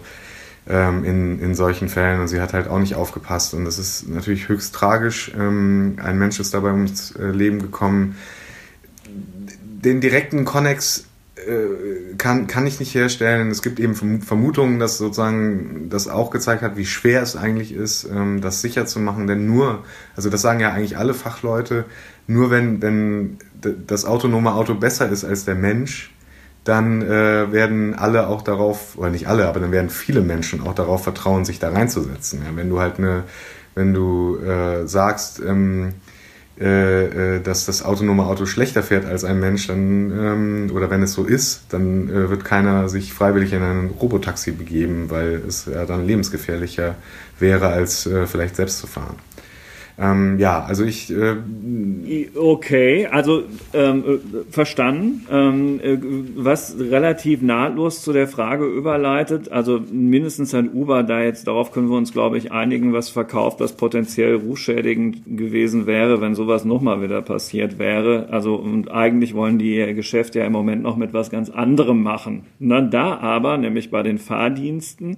ähm, 0.67 1.05
in, 1.05 1.39
in 1.39 1.55
solchen 1.55 1.87
Fällen 1.87 2.19
und 2.19 2.27
sie 2.27 2.41
hat 2.41 2.53
halt 2.53 2.67
auch 2.67 2.79
nicht 2.79 2.95
aufgepasst 2.95 3.53
und 3.53 3.65
das 3.65 3.79
ist 3.79 4.07
natürlich 4.09 4.49
höchst 4.49 4.75
tragisch. 4.75 5.31
Ähm, 5.37 5.97
ein 6.01 6.17
Mensch 6.17 6.39
ist 6.39 6.53
dabei 6.53 6.71
ums 6.71 7.11
äh, 7.15 7.27
Leben 7.27 7.59
gekommen. 7.59 8.17
Den 9.05 9.99
direkten 9.99 10.45
Konnex 10.45 10.99
äh, 10.99 11.03
kann, 12.17 12.47
kann 12.47 12.67
ich 12.67 12.79
nicht 12.79 12.93
herstellen. 12.93 13.49
Es 13.49 13.61
gibt 13.61 13.79
eben 13.79 13.95
Vermutungen, 14.21 14.79
dass 14.79 14.99
sozusagen 14.99 15.89
das 15.89 16.07
auch 16.07 16.29
gezeigt 16.29 16.61
hat, 16.61 16.77
wie 16.77 16.85
schwer 16.85 17.23
es 17.23 17.35
eigentlich 17.35 17.73
ist, 17.73 18.05
ähm, 18.05 18.39
das 18.39 18.61
sicher 18.61 18.85
zu 18.85 18.99
machen. 18.99 19.25
Denn 19.25 19.47
nur, 19.47 19.83
also 20.15 20.29
das 20.29 20.41
sagen 20.41 20.59
ja 20.59 20.71
eigentlich 20.71 20.97
alle 20.97 21.13
Fachleute, 21.13 21.85
nur 22.27 22.51
wenn, 22.51 22.81
wenn 22.81 23.37
das 23.87 24.05
autonome 24.05 24.53
Auto 24.53 24.75
besser 24.75 25.09
ist 25.09 25.25
als 25.25 25.45
der 25.45 25.55
Mensch, 25.55 26.13
dann 26.63 27.01
äh, 27.01 27.51
werden 27.51 27.93
alle 27.95 28.27
auch 28.27 28.41
darauf, 28.41 28.97
oder 28.97 29.09
nicht 29.09 29.27
alle, 29.27 29.47
aber 29.47 29.59
dann 29.59 29.71
werden 29.71 29.89
viele 29.89 30.21
Menschen 30.21 30.61
auch 30.61 30.75
darauf 30.75 31.03
vertrauen, 31.03 31.45
sich 31.45 31.59
da 31.59 31.69
reinzusetzen. 31.71 32.41
Ja, 32.45 32.55
wenn 32.55 32.69
du 32.69 32.79
halt 32.79 32.99
eine, 32.99 33.23
wenn 33.75 33.93
du 33.93 34.37
äh, 34.37 34.87
sagst, 34.87 35.41
ähm, 35.45 35.95
äh, 36.59 37.37
äh, 37.37 37.41
dass 37.41 37.65
das 37.65 37.83
autonome 37.83 38.25
Auto 38.25 38.45
schlechter 38.45 38.83
fährt 38.83 39.05
als 39.05 39.23
ein 39.23 39.39
Mensch, 39.39 39.65
dann 39.67 40.11
ähm, 40.11 40.71
oder 40.71 40.91
wenn 40.91 41.01
es 41.01 41.13
so 41.13 41.23
ist, 41.23 41.63
dann 41.69 42.09
äh, 42.09 42.29
wird 42.29 42.45
keiner 42.45 42.89
sich 42.89 43.11
freiwillig 43.11 43.53
in 43.53 43.63
ein 43.63 43.89
Robotaxi 43.99 44.51
begeben, 44.51 45.09
weil 45.09 45.41
es 45.47 45.65
ja 45.65 45.85
dann 45.85 46.05
lebensgefährlicher 46.05 46.95
wäre, 47.39 47.69
als 47.69 48.05
äh, 48.05 48.27
vielleicht 48.27 48.55
selbst 48.55 48.77
zu 48.77 48.85
fahren. 48.85 49.15
Ähm, 49.97 50.39
ja, 50.39 50.63
also 50.63 50.83
ich. 50.83 51.11
Äh, 51.11 51.35
okay, 52.35 53.07
also 53.07 53.43
ähm, 53.73 54.03
äh, 54.05 54.51
verstanden. 54.51 55.25
Ähm, 55.31 55.79
äh, 55.83 55.97
was 56.35 56.75
relativ 56.79 57.41
nahtlos 57.41 58.01
zu 58.01 58.11
der 58.11 58.27
Frage 58.27 58.65
überleitet, 58.65 59.51
also 59.51 59.79
mindestens 59.91 60.53
ein 60.55 60.71
Uber, 60.73 61.03
da 61.03 61.21
jetzt 61.21 61.47
darauf 61.47 61.71
können 61.71 61.89
wir 61.89 61.97
uns, 61.97 62.11
glaube 62.11 62.39
ich, 62.39 62.51
einigen, 62.51 62.93
was 62.93 63.09
verkauft, 63.09 63.59
was 63.59 63.73
potenziell 63.73 64.35
rufschädigend 64.35 65.21
gewesen 65.37 65.85
wäre, 65.85 66.21
wenn 66.21 66.33
sowas 66.33 66.65
nochmal 66.65 67.01
wieder 67.03 67.21
passiert 67.21 67.77
wäre. 67.77 68.29
Also 68.31 68.55
und 68.55 68.89
eigentlich 68.89 69.35
wollen 69.35 69.59
die 69.59 69.75
ihr 69.75 69.93
Geschäft 69.93 70.33
ja 70.33 70.43
im 70.45 70.53
Moment 70.53 70.81
noch 70.81 70.97
mit 70.97 71.13
was 71.13 71.29
ganz 71.29 71.51
anderem 71.51 72.01
machen. 72.01 72.45
Na, 72.57 72.81
da 72.81 73.17
aber, 73.19 73.57
nämlich 73.57 73.91
bei 73.91 74.01
den 74.01 74.17
Fahrdiensten, 74.17 75.17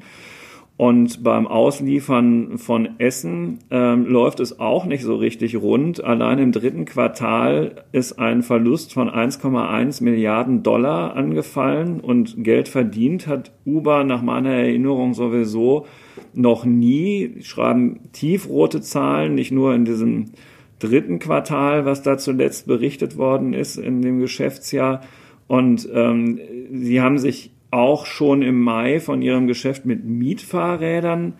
und 0.78 1.24
beim 1.24 1.48
Ausliefern 1.48 2.58
von 2.58 3.00
Essen 3.00 3.60
ähm, 3.72 4.08
läuft 4.08 4.42
es 4.42 4.60
auch 4.60 4.86
nicht 4.86 5.04
so 5.04 5.16
richtig 5.16 5.56
rund. 5.56 6.04
Allein 6.04 6.38
im 6.38 6.52
dritten 6.52 6.84
Quartal 6.84 7.86
ist 7.94 8.20
ein 8.20 8.44
Verlust 8.44 8.92
von 8.92 9.10
1,1 9.10 10.04
Milliarden 10.04 10.64
Dollar 10.64 11.16
angefallen 11.16 12.02
und 12.02 12.44
Geld 12.44 12.68
verdient 12.68 13.26
hat 13.26 13.54
Uber 13.66 14.04
nach 14.04 14.22
meiner 14.22 14.52
Erinnerung 14.52 15.14
sowieso 15.14 15.86
noch 16.34 16.66
nie. 16.66 17.30
Die 17.38 17.44
schreiben 17.44 18.10
tiefrote 18.12 18.82
Zahlen, 18.82 19.34
nicht 19.34 19.54
nur 19.54 19.74
in 19.74 19.86
diesem 19.86 20.32
dritten 20.80 21.20
Quartal, 21.20 21.86
was 21.86 22.02
da 22.04 22.18
zuletzt 22.18 22.68
berichtet 22.68 23.16
worden 23.16 23.54
ist 23.54 23.78
in 23.78 24.02
dem 24.02 24.20
Geschäftsjahr. 24.20 25.00
Und 25.48 25.88
ähm, 25.94 26.38
sie 26.74 27.00
haben 27.00 27.18
sich 27.18 27.55
auch 27.72 28.06
schon 28.06 28.42
im 28.42 28.62
Mai 28.62 29.00
von 29.00 29.22
ihrem 29.22 29.48
Geschäft 29.48 29.86
mit 29.86 30.06
Mietfahrrädern 30.06 31.34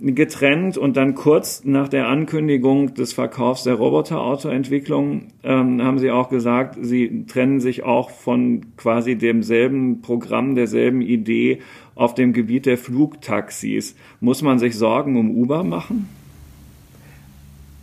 getrennt 0.00 0.78
und 0.78 0.96
dann 0.96 1.16
kurz 1.16 1.64
nach 1.64 1.88
der 1.88 2.06
Ankündigung 2.06 2.94
des 2.94 3.12
Verkaufs 3.12 3.64
der 3.64 3.74
Roboterautoentwicklung 3.74 5.28
ähm, 5.42 5.82
haben 5.82 5.98
sie 5.98 6.12
auch 6.12 6.28
gesagt, 6.28 6.76
sie 6.80 7.26
trennen 7.26 7.58
sich 7.58 7.82
auch 7.82 8.10
von 8.10 8.76
quasi 8.76 9.16
demselben 9.16 10.00
Programm, 10.00 10.54
derselben 10.54 11.00
Idee 11.00 11.60
auf 11.96 12.14
dem 12.14 12.32
Gebiet 12.32 12.66
der 12.66 12.78
Flugtaxis. 12.78 13.96
Muss 14.20 14.40
man 14.40 14.60
sich 14.60 14.76
Sorgen 14.76 15.16
um 15.16 15.32
Uber 15.32 15.64
machen? 15.64 16.08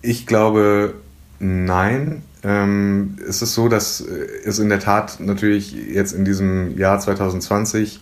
Ich 0.02 0.26
glaube, 0.26 0.94
nein. 1.40 2.22
Ähm, 2.46 3.16
es 3.28 3.42
ist 3.42 3.56
so, 3.56 3.68
dass 3.70 4.02
es 4.02 4.60
in 4.60 4.70
der 4.70 4.80
Tat 4.80 5.20
natürlich 5.20 5.74
jetzt 5.74 6.14
in 6.14 6.26
diesem 6.26 6.78
Jahr 6.78 7.00
2020 7.00 8.02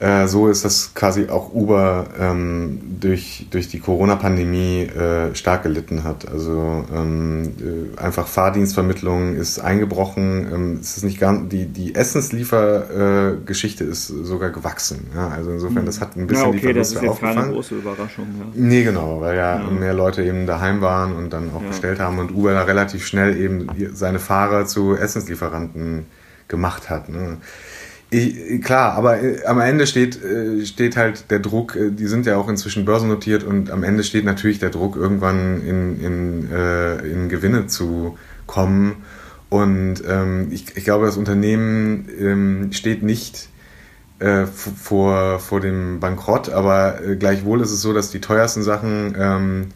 äh, 0.00 0.26
so 0.28 0.48
ist, 0.48 0.64
dass 0.64 0.94
quasi 0.94 1.28
auch 1.28 1.52
Uber 1.52 2.06
ähm, 2.18 2.80
durch, 3.00 3.46
durch 3.50 3.68
die 3.68 3.80
Corona-Pandemie 3.80 4.84
äh, 4.84 5.34
stark 5.34 5.62
gelitten 5.62 6.04
hat. 6.04 6.26
Also 6.26 6.86
ähm, 6.90 7.52
äh, 7.60 8.00
einfach 8.00 8.26
Fahrdienstvermittlung 8.26 9.36
ist 9.36 9.58
eingebrochen. 9.58 10.48
Ähm, 10.52 10.78
es 10.80 10.96
ist 10.96 11.02
nicht 11.02 11.20
ganz, 11.20 11.50
die, 11.50 11.66
die 11.66 11.94
Essensliefergeschichte 11.94 13.84
ist 13.84 14.06
sogar 14.06 14.48
gewachsen. 14.48 15.08
Ja? 15.14 15.28
Also 15.28 15.50
insofern, 15.50 15.84
das 15.84 16.00
hat 16.00 16.16
ein 16.16 16.26
bisschen 16.26 16.44
ja, 16.44 16.48
okay, 16.48 16.56
die 16.56 16.62
Verluste 16.62 16.78
das 16.78 16.88
ist 16.88 17.02
jetzt 17.02 17.10
aufgefangen. 17.10 17.36
keine 17.36 17.52
große 17.52 17.74
Überraschung. 17.74 18.26
Ja. 18.38 18.44
Nee, 18.54 18.84
genau, 18.84 19.20
weil 19.20 19.36
ja, 19.36 19.60
ja, 19.60 19.70
mehr 19.70 19.92
Leute 19.92 20.24
eben 20.24 20.46
daheim 20.46 20.80
waren 20.80 21.14
und 21.14 21.30
dann 21.30 21.50
auch 21.54 21.60
bestellt 21.60 22.00
haben 22.00 22.18
und 22.18 22.34
Uber 22.34 22.54
da 22.54 22.62
relativ 22.62 23.06
schnell 23.06 23.36
eben 23.36 23.66
seine 23.92 24.18
Fahrer 24.18 24.64
zu 24.64 24.96
Essenslieferanten 24.96 26.06
gemacht 26.48 26.88
hat. 26.88 27.10
Ne? 27.10 27.36
Ich, 28.12 28.60
klar, 28.62 28.94
aber 28.94 29.22
äh, 29.22 29.44
am 29.44 29.60
Ende 29.60 29.86
steht, 29.86 30.22
äh, 30.22 30.66
steht 30.66 30.96
halt 30.96 31.30
der 31.30 31.38
Druck, 31.38 31.76
äh, 31.76 31.90
die 31.90 32.06
sind 32.06 32.26
ja 32.26 32.36
auch 32.36 32.48
inzwischen 32.48 32.84
börsennotiert 32.84 33.44
und 33.44 33.70
am 33.70 33.84
Ende 33.84 34.02
steht 34.02 34.24
natürlich 34.24 34.58
der 34.58 34.70
Druck, 34.70 34.96
irgendwann 34.96 35.62
in, 35.64 36.00
in, 36.00 36.50
in 36.50 37.28
Gewinne 37.28 37.68
zu 37.68 38.18
kommen. 38.46 38.96
Und 39.48 40.02
ähm, 40.08 40.48
ich, 40.50 40.76
ich 40.76 40.84
glaube, 40.84 41.06
das 41.06 41.16
Unternehmen 41.16 42.08
ähm, 42.20 42.72
steht 42.72 43.02
nicht 43.02 43.48
äh, 44.18 44.46
vor, 44.46 45.38
vor 45.38 45.60
dem 45.60 46.00
Bankrott, 46.00 46.50
aber 46.50 47.00
gleichwohl 47.18 47.60
ist 47.60 47.72
es 47.72 47.80
so, 47.80 47.92
dass 47.92 48.10
die 48.10 48.20
teuersten 48.20 48.62
Sachen 48.62 49.14
ähm, 49.18 49.66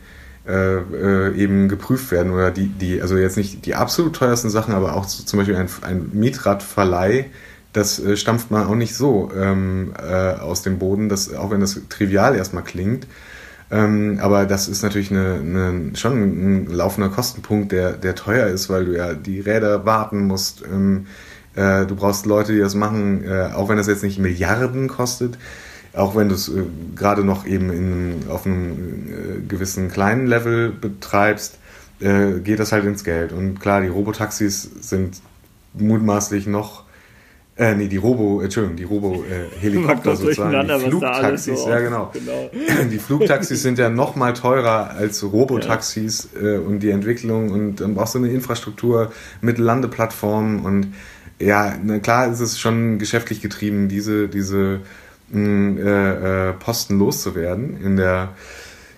äh, 0.47 0.76
äh, 0.76 1.35
eben 1.37 1.69
geprüft 1.69 2.11
werden 2.11 2.31
oder 2.31 2.50
die, 2.50 2.69
die, 2.69 3.00
also 3.00 3.17
jetzt 3.17 3.38
nicht 3.38 3.64
die 3.64 3.75
absolut 3.75 4.14
teuersten 4.14 4.50
Sachen, 4.50 4.75
aber 4.75 4.95
auch 4.95 5.07
zum 5.07 5.38
Beispiel 5.38 5.57
ein, 5.57 5.69
ein 5.81 6.11
Mietradverleih 6.12 7.31
das 7.75 7.99
äh, 7.99 8.16
stampft 8.16 8.50
man 8.50 8.66
auch 8.66 8.76
nicht 8.76 8.95
so 8.95 9.31
ähm, 9.37 9.93
äh, 9.99 10.35
aus 10.35 10.62
dem 10.62 10.78
Boden, 10.78 11.11
das, 11.11 11.35
auch 11.35 11.50
wenn 11.50 11.61
das 11.61 11.78
trivial 11.90 12.35
erstmal 12.37 12.64
klingt. 12.64 13.07
Ähm, 13.71 14.19
aber 14.23 14.47
das 14.47 14.69
ist 14.69 14.83
natürlich 14.83 15.11
eine, 15.11 15.35
eine, 15.35 15.97
schon 15.97 16.12
ein 16.23 16.66
laufender 16.66 17.11
Kostenpunkt, 17.11 17.73
der, 17.73 17.93
der 17.93 18.14
teuer 18.14 18.47
ist, 18.47 18.71
weil 18.71 18.85
du 18.85 18.97
ja 18.97 19.14
die 19.14 19.40
Räder 19.40 19.85
warten 19.85 20.26
musst. 20.26 20.62
Ähm, 20.62 21.07
äh, 21.57 21.85
du 21.85 21.97
brauchst 21.97 22.26
Leute, 22.26 22.52
die 22.52 22.61
das 22.61 22.75
machen, 22.76 23.25
äh, 23.25 23.50
auch 23.54 23.69
wenn 23.69 23.76
das 23.76 23.88
jetzt 23.88 24.04
nicht 24.04 24.19
Milliarden 24.21 24.87
kostet, 24.87 25.37
auch 25.95 26.14
wenn 26.14 26.28
du 26.28 26.37
es 26.37 26.49
äh, 26.49 26.62
gerade 26.95 27.25
noch 27.25 27.45
eben 27.45 27.71
in, 27.73 28.25
auf 28.28 28.47
einem 28.47 28.73
äh, 28.73 29.40
gewissen 29.49 29.90
kleinen 29.90 30.26
Level 30.26 30.71
betreibst, 30.71 31.59
geht 32.00 32.59
das 32.59 32.73
halt 32.73 32.85
ins 32.85 33.04
Geld. 33.04 33.33
Und 33.33 33.61
klar, 33.61 33.81
die 33.81 33.87
Robotaxis 33.87 34.69
sind 34.81 35.23
mutmaßlich 35.75 36.49
noch 36.49 36.84
äh, 37.57 37.75
nee, 37.77 37.87
die 37.87 37.99
Robo, 37.99 38.41
Entschuldigung, 38.41 38.77
die 38.77 38.85
Robo-Helikopter 38.85 40.13
äh, 40.13 40.17
sozusagen. 40.17 40.67
Die 40.67 40.89
Flugtaxis, 40.91 41.63
so 41.63 41.69
ja 41.69 41.79
genau. 41.79 42.11
genau. 42.13 42.51
Die 42.91 42.99
Flugtaxis 42.99 43.63
sind 43.63 43.79
ja 43.79 43.89
noch 43.89 44.17
mal 44.17 44.33
teurer 44.33 44.91
als 44.91 45.23
Robotaxis 45.23 46.31
ja. 46.35 46.55
äh, 46.55 46.59
und 46.59 46.81
die 46.81 46.91
Entwicklung 46.91 47.51
und 47.51 47.77
dann 47.81 47.95
brauchst 47.95 48.15
du 48.15 48.19
eine 48.19 48.29
Infrastruktur 48.29 49.13
mit 49.41 49.59
Landeplattformen 49.59 50.61
und 50.61 50.95
ja, 51.39 51.75
na 51.83 52.01
klar 52.01 52.31
ist 52.31 52.41
es 52.41 52.59
schon 52.59 52.99
geschäftlich 52.99 53.41
getrieben, 53.41 53.89
diese, 53.89 54.29
diese 54.29 54.81
mh, 55.31 55.41
mm, 55.41 55.79
äh, 55.79 56.49
äh, 56.49 56.53
Posten 56.55 56.99
loszuwerden 56.99 57.81
in 57.83 57.97
der 57.97 58.31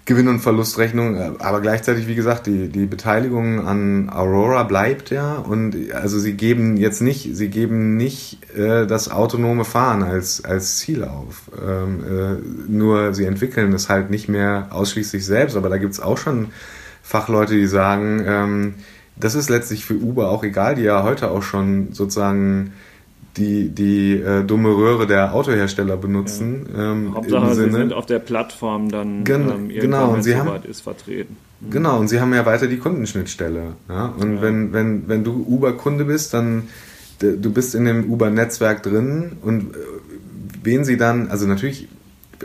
Gewinn- 0.07 0.29
und 0.29 0.39
Verlustrechnung, 0.39 1.41
aber 1.41 1.61
gleichzeitig, 1.61 2.07
wie 2.07 2.15
gesagt, 2.15 2.47
die, 2.47 2.69
die 2.69 2.87
Beteiligung 2.87 3.67
an 3.67 4.09
Aurora 4.09 4.63
bleibt 4.63 5.11
ja 5.11 5.35
und 5.35 5.93
also 5.93 6.21
sie 6.21 6.35
geben 6.35 6.77
jetzt 6.77 7.03
nicht, 7.03 7.37
sie 7.37 7.49
geben 7.49 7.97
nicht 7.97 8.39
äh, 8.57 8.87
das 8.87 9.11
autonome 9.11 9.65
Fahren 9.65 10.05
als, 10.05 10.45
als 10.45 10.79
Ziel 10.79 11.03
auf. 11.03 11.51
Ähm, 11.61 12.05
äh, 12.05 12.71
nur 12.71 13.15
sie 13.15 13.25
entwickeln 13.25 13.73
es 13.73 13.89
halt 13.89 14.11
nicht 14.11 14.29
mehr 14.29 14.69
ausschließlich 14.71 15.27
selbst, 15.27 15.57
aber 15.57 15.69
da 15.69 15.77
gibt's 15.77 15.99
auch 15.99 16.19
schon 16.19 16.53
Fachleute, 17.03 17.55
die 17.55 17.67
sagen, 17.67 18.23
ähm, 18.25 18.75
das 19.17 19.35
ist 19.35 19.51
letztlich 19.51 19.85
für 19.85 19.95
Uber 19.95 20.31
auch 20.31 20.45
egal, 20.45 20.77
die 20.77 20.83
ja 20.83 21.03
heute 21.03 21.33
auch 21.33 21.43
schon 21.43 21.93
sozusagen 21.93 22.75
die, 23.37 23.69
die 23.69 24.13
äh, 24.15 24.45
dumme 24.45 24.71
Röhre 24.71 25.07
der 25.07 25.35
Autohersteller 25.35 25.97
benutzen. 25.97 26.67
Ja. 26.75 26.93
Ähm, 26.93 27.15
Hauptsache, 27.15 27.55
sie 27.55 27.71
sind 27.71 27.93
auf 27.93 28.07
der 28.07 28.19
Plattform 28.19 28.91
dann 28.91 29.25
Gen 29.25 29.49
ähm, 29.49 29.69
genau, 29.69 30.13
und 30.13 30.23
sie 30.23 30.37
haben, 30.37 30.63
ist 30.65 30.81
vertreten. 30.81 31.37
Mhm. 31.61 31.71
Genau, 31.71 31.99
und 31.99 32.09
sie 32.09 32.21
haben 32.21 32.33
ja 32.35 32.47
weiter 32.47 32.67
die 32.67 32.79
Kundenschnittstelle. 32.79 33.75
Ja? 33.89 34.07
Und 34.19 34.37
ja. 34.37 34.43
Wenn, 34.43 34.73
wenn, 34.73 35.09
wenn 35.09 35.25
du 35.25 35.45
Uber-Kunde 35.47 36.05
bist, 36.05 36.35
dann 36.35 36.69
du 37.19 37.51
bist 37.51 37.75
in 37.75 37.85
dem 37.85 38.11
Uber-Netzwerk 38.11 38.83
drin 38.83 39.33
und 39.43 39.75
äh, 39.75 39.79
wen 40.63 40.85
sie 40.85 40.97
dann, 40.97 41.29
also 41.29 41.47
natürlich, 41.47 41.89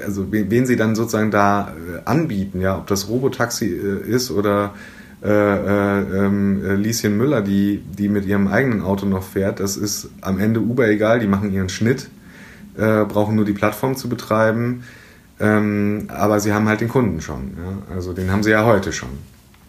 also 0.03 0.31
wen, 0.31 0.65
sie 0.65 0.77
dann 0.77 0.95
sozusagen 0.95 1.31
da 1.31 1.74
äh, 1.74 2.01
anbieten, 2.05 2.62
ja, 2.62 2.77
ob 2.77 2.88
das 2.88 3.10
Robotaxi 3.10 3.65
äh, 3.65 4.10
ist 4.10 4.31
oder 4.31 4.74
äh, 5.23 5.27
äh, 5.29 6.25
ähm, 6.25 6.65
äh, 6.65 6.75
Lieschen 6.75 7.15
Müller, 7.15 7.41
die, 7.41 7.81
die 7.97 8.09
mit 8.09 8.25
ihrem 8.25 8.47
eigenen 8.47 8.81
Auto 8.81 9.05
noch 9.05 9.23
fährt, 9.23 9.59
das 9.59 9.77
ist 9.77 10.09
am 10.21 10.39
Ende 10.39 10.59
Uber 10.59 10.87
egal, 10.87 11.19
die 11.19 11.27
machen 11.27 11.53
ihren 11.53 11.69
Schnitt, 11.69 12.09
äh, 12.75 13.05
brauchen 13.05 13.35
nur 13.35 13.45
die 13.45 13.53
Plattform 13.53 13.95
zu 13.95 14.09
betreiben, 14.09 14.83
ähm, 15.39 16.05
aber 16.07 16.39
sie 16.39 16.53
haben 16.53 16.67
halt 16.67 16.81
den 16.81 16.89
Kunden 16.89 17.21
schon. 17.21 17.51
Ja? 17.55 17.95
Also 17.95 18.13
den 18.13 18.31
haben 18.31 18.41
sie 18.41 18.49
ja 18.49 18.65
heute 18.65 18.91
schon. 18.91 19.09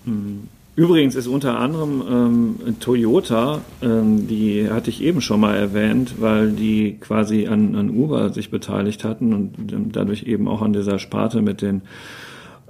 Mhm. 0.06 0.48
Übrigens 0.74 1.16
ist 1.16 1.26
unter 1.26 1.58
anderem 1.58 2.02
ähm, 2.08 2.80
Toyota, 2.80 3.60
ähm, 3.82 4.26
die 4.26 4.70
hatte 4.70 4.88
ich 4.88 5.02
eben 5.02 5.20
schon 5.20 5.40
mal 5.40 5.54
erwähnt, 5.54 6.14
weil 6.18 6.52
die 6.52 6.96
quasi 6.98 7.46
an, 7.46 7.74
an 7.74 7.90
Uber 7.90 8.32
sich 8.32 8.50
beteiligt 8.50 9.04
hatten 9.04 9.34
und 9.34 9.70
ähm, 9.70 9.92
dadurch 9.92 10.22
eben 10.22 10.48
auch 10.48 10.62
an 10.62 10.72
dieser 10.72 10.98
Sparte 10.98 11.42
mit 11.42 11.60
den 11.60 11.82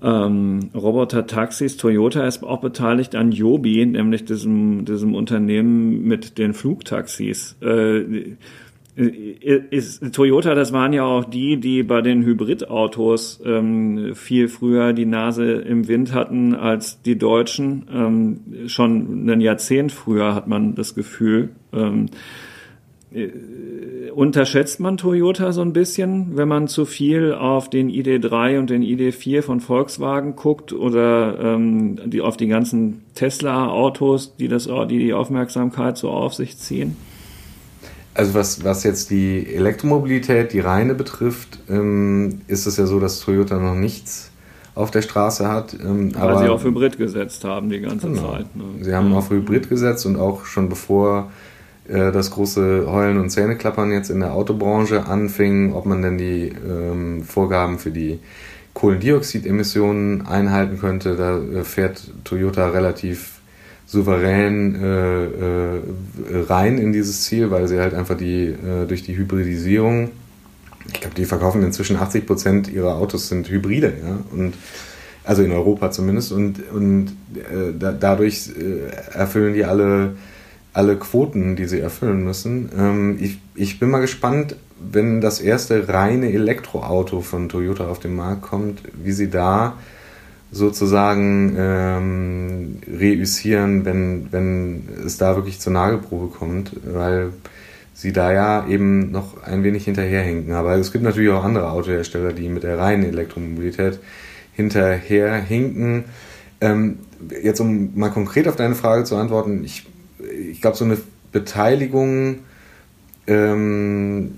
ähm, 0.02 0.70
Roboter-Taxis. 0.74 1.76
Toyota 1.76 2.26
ist 2.26 2.42
auch 2.42 2.60
beteiligt 2.60 3.14
an 3.14 3.32
Jobi, 3.32 3.86
nämlich 3.86 4.24
diesem, 4.24 4.84
diesem 4.84 5.14
Unternehmen 5.14 6.02
mit 6.02 6.38
den 6.38 6.54
Flugtaxis. 6.54 7.56
Äh, 7.60 8.36
ist, 8.94 10.12
Toyota, 10.12 10.54
das 10.54 10.72
waren 10.74 10.92
ja 10.92 11.04
auch 11.04 11.24
die, 11.24 11.58
die 11.58 11.82
bei 11.82 12.02
den 12.02 12.24
Hybridautos 12.24 13.40
ähm, 13.42 14.14
viel 14.14 14.48
früher 14.48 14.92
die 14.92 15.06
Nase 15.06 15.50
im 15.52 15.88
Wind 15.88 16.12
hatten 16.12 16.54
als 16.54 17.00
die 17.00 17.16
Deutschen. 17.16 17.86
Ähm, 17.90 18.40
schon 18.68 19.30
ein 19.30 19.40
Jahrzehnt 19.40 19.92
früher 19.92 20.34
hat 20.34 20.46
man 20.46 20.74
das 20.74 20.94
Gefühl. 20.94 21.50
Ähm, 21.72 22.06
äh, 22.06 22.51
unterschätzt 24.14 24.80
man 24.80 24.96
Toyota 24.96 25.52
so 25.52 25.62
ein 25.62 25.72
bisschen, 25.72 26.36
wenn 26.36 26.48
man 26.48 26.68
zu 26.68 26.84
viel 26.84 27.32
auf 27.32 27.70
den 27.70 27.90
ID3 27.90 28.58
und 28.58 28.70
den 28.70 28.82
ID4 28.82 29.42
von 29.42 29.60
Volkswagen 29.60 30.36
guckt 30.36 30.72
oder 30.72 31.38
ähm, 31.40 31.98
die, 32.10 32.20
auf 32.20 32.36
die 32.36 32.48
ganzen 32.48 33.02
Tesla-Autos, 33.14 34.36
die, 34.36 34.48
das, 34.48 34.68
die 34.88 34.98
die 34.98 35.14
Aufmerksamkeit 35.14 35.96
so 35.96 36.10
auf 36.10 36.34
sich 36.34 36.58
ziehen? 36.58 36.96
Also 38.14 38.34
was, 38.34 38.62
was 38.64 38.84
jetzt 38.84 39.10
die 39.10 39.46
Elektromobilität, 39.54 40.52
die 40.52 40.60
reine 40.60 40.94
betrifft, 40.94 41.60
ähm, 41.70 42.42
ist 42.46 42.66
es 42.66 42.76
ja 42.76 42.86
so, 42.86 43.00
dass 43.00 43.20
Toyota 43.20 43.58
noch 43.58 43.74
nichts 43.74 44.30
auf 44.74 44.90
der 44.90 45.02
Straße 45.02 45.48
hat. 45.48 45.74
Ähm, 45.74 46.14
Weil 46.14 46.22
aber, 46.22 46.38
sie 46.38 46.48
auf 46.48 46.64
Hybrid 46.64 46.98
gesetzt 46.98 47.44
haben 47.44 47.70
die 47.70 47.80
ganze 47.80 48.08
genau. 48.08 48.32
Zeit. 48.32 48.54
Ne? 48.54 48.64
Sie 48.82 48.94
haben 48.94 49.10
ja. 49.12 49.18
auf 49.18 49.30
Hybrid 49.30 49.68
gesetzt 49.68 50.04
und 50.04 50.16
auch 50.16 50.44
schon 50.44 50.68
bevor 50.68 51.30
äh, 51.88 52.12
das 52.12 52.30
große 52.30 52.86
Heulen 52.90 53.18
und 53.18 53.30
Zähneklappern 53.30 53.92
jetzt 53.92 54.10
in 54.10 54.20
der 54.20 54.34
Autobranche 54.34 55.06
anfing, 55.06 55.72
ob 55.72 55.86
man 55.86 56.02
denn 56.02 56.18
die 56.18 56.48
ähm, 56.48 57.22
Vorgaben 57.22 57.78
für 57.78 57.90
die 57.90 58.20
Kohlendioxidemissionen 58.74 60.26
einhalten 60.26 60.78
könnte. 60.78 61.16
Da 61.16 61.38
äh, 61.38 61.64
fährt 61.64 62.10
Toyota 62.24 62.68
relativ 62.68 63.40
souverän 63.86 64.74
äh, 64.74 65.24
äh, 65.24 65.80
rein 66.48 66.78
in 66.78 66.92
dieses 66.92 67.22
Ziel, 67.22 67.50
weil 67.50 67.68
sie 67.68 67.78
halt 67.78 67.94
einfach 67.94 68.16
die 68.16 68.54
durch 68.88 69.02
die 69.02 69.16
Hybridisierung, 69.16 70.12
ich 70.86 71.00
glaube, 71.00 71.14
die 71.14 71.24
verkaufen 71.24 71.62
inzwischen 71.62 71.96
80 71.96 72.26
Prozent 72.26 72.72
ihrer 72.72 72.96
Autos 72.96 73.28
sind 73.28 73.48
Hybride, 73.48 73.92
ja, 74.02 74.18
und 74.32 74.54
also 75.24 75.42
in 75.42 75.52
Europa 75.52 75.90
zumindest 75.90 76.32
und 76.32 76.70
und 76.70 77.08
äh, 77.34 77.72
da, 77.78 77.92
dadurch 77.92 78.50
äh, 78.58 79.16
erfüllen 79.16 79.54
die 79.54 79.64
alle 79.64 80.16
alle 80.72 80.96
Quoten, 80.96 81.56
die 81.56 81.66
sie 81.66 81.80
erfüllen 81.80 82.24
müssen. 82.24 82.70
Ähm, 82.76 83.18
ich, 83.20 83.38
ich 83.54 83.78
bin 83.78 83.90
mal 83.90 84.00
gespannt, 84.00 84.56
wenn 84.78 85.20
das 85.20 85.40
erste 85.40 85.88
reine 85.88 86.32
Elektroauto 86.32 87.20
von 87.20 87.48
Toyota 87.48 87.88
auf 87.88 88.00
den 88.00 88.16
Markt 88.16 88.42
kommt, 88.42 88.82
wie 89.02 89.12
sie 89.12 89.30
da 89.30 89.74
sozusagen 90.50 91.54
ähm, 91.56 92.78
reüssieren, 92.86 93.84
wenn, 93.84 94.28
wenn 94.32 94.88
es 95.06 95.16
da 95.16 95.36
wirklich 95.36 95.60
zur 95.60 95.72
Nagelprobe 95.72 96.28
kommt, 96.28 96.72
weil 96.84 97.30
sie 97.94 98.12
da 98.12 98.32
ja 98.32 98.66
eben 98.66 99.10
noch 99.10 99.42
ein 99.42 99.64
wenig 99.64 99.84
hinterherhinken. 99.84 100.52
Aber 100.54 100.74
es 100.74 100.92
gibt 100.92 101.04
natürlich 101.04 101.30
auch 101.30 101.44
andere 101.44 101.70
Autohersteller, 101.70 102.32
die 102.32 102.48
mit 102.48 102.64
der 102.64 102.78
reinen 102.78 103.04
Elektromobilität 103.04 103.98
hinterherhinken. 104.52 106.04
Ähm, 106.60 106.98
jetzt 107.42 107.60
um 107.60 107.98
mal 107.98 108.10
konkret 108.10 108.46
auf 108.48 108.56
deine 108.56 108.74
Frage 108.74 109.04
zu 109.04 109.16
antworten, 109.16 109.64
ich 109.64 109.86
ich 110.30 110.60
glaube, 110.60 110.76
so 110.76 110.84
eine 110.84 110.98
Beteiligung, 111.32 112.40
ähm, 113.26 114.32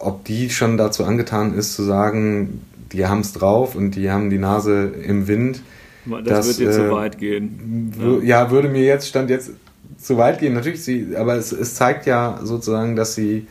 ob 0.00 0.24
die 0.24 0.50
schon 0.50 0.76
dazu 0.76 1.04
angetan 1.04 1.54
ist, 1.54 1.74
zu 1.74 1.82
sagen, 1.82 2.62
die 2.92 3.06
haben 3.06 3.20
es 3.20 3.32
drauf 3.32 3.74
und 3.74 3.92
die 3.92 4.10
haben 4.10 4.30
die 4.30 4.38
Nase 4.38 4.92
im 5.06 5.28
Wind. 5.28 5.62
Das, 6.06 6.22
das 6.24 6.46
wird 6.48 6.68
jetzt 6.68 6.78
äh, 6.78 6.88
zu 6.88 6.90
weit 6.90 7.18
gehen. 7.18 7.92
Ja. 8.22 8.42
ja. 8.42 8.50
würde 8.50 8.68
mir 8.68 8.84
jetzt, 8.84 9.06
stand 9.06 9.30
jetzt 9.30 9.52
zu 9.98 10.16
weit 10.16 10.38
gehen. 10.40 10.54
Natürlich, 10.54 10.82
sie, 10.82 11.16
aber 11.16 11.36
es, 11.36 11.52
es 11.52 11.74
zeigt 11.74 12.06
ja 12.06 12.40
sozusagen, 12.42 12.96
dass 12.96 13.14
sie, 13.14 13.46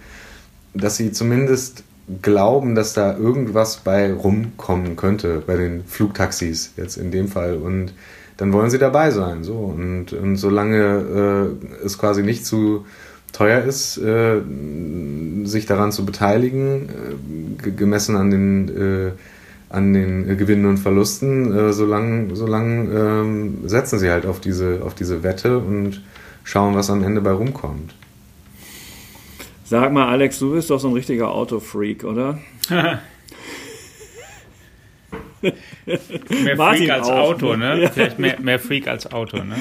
dass 0.73 0.97
sie 0.97 1.11
zumindest 1.11 1.83
glauben, 2.21 2.73
dass 2.73 2.93
da 2.93 3.15
irgendwas 3.15 3.77
bei 3.77 4.11
rumkommen 4.11 4.95
könnte, 4.95 5.43
bei 5.45 5.55
den 5.57 5.83
Flugtaxis 5.85 6.73
jetzt 6.75 6.97
in 6.97 7.11
dem 7.11 7.27
Fall. 7.27 7.57
Und 7.57 7.93
dann 8.39 8.53
wollen 8.53 8.69
sie 8.69 8.77
dabei 8.77 9.11
sein. 9.11 9.43
So. 9.43 9.53
Und, 9.55 10.13
und 10.13 10.37
solange 10.37 11.57
äh, 11.81 11.85
es 11.85 11.97
quasi 11.97 12.23
nicht 12.23 12.45
zu 12.45 12.85
teuer 13.33 13.61
ist, 13.61 13.97
äh, 13.97 14.39
sich 15.43 15.65
daran 15.65 15.91
zu 15.91 16.05
beteiligen, 16.05 16.89
äh, 17.61 17.71
gemessen 17.71 18.15
an 18.15 18.31
den, 18.31 18.69
äh, 18.69 19.11
an 19.69 19.93
den 19.93 20.37
Gewinnen 20.37 20.65
und 20.67 20.77
Verlusten, 20.77 21.53
äh, 21.53 21.73
solange 21.73 22.33
solang, 22.37 22.89
ähm, 22.95 23.57
setzen 23.65 23.99
sie 23.99 24.09
halt 24.09 24.25
auf 24.25 24.39
diese, 24.39 24.83
auf 24.85 24.95
diese 24.95 25.21
Wette 25.21 25.57
und 25.57 26.01
schauen, 26.45 26.75
was 26.75 26.89
am 26.89 27.03
Ende 27.03 27.19
bei 27.19 27.31
rumkommt. 27.31 27.93
Sag 29.65 29.91
mal, 29.91 30.07
Alex, 30.07 30.39
du 30.39 30.53
bist 30.53 30.69
doch 30.69 30.79
so 30.79 30.87
ein 30.87 30.93
richtiger 30.93 31.29
Autofreak, 31.29 32.05
oder? 32.05 32.39
mehr 35.41 36.57
Freak 36.57 36.89
als 36.89 37.09
auch, 37.09 37.31
Auto, 37.31 37.55
ne? 37.55 37.81
Ja. 37.81 37.89
Vielleicht 37.89 38.19
mehr, 38.19 38.39
mehr 38.39 38.59
Freak 38.59 38.87
als 38.87 39.11
Auto, 39.11 39.37
ne? 39.37 39.55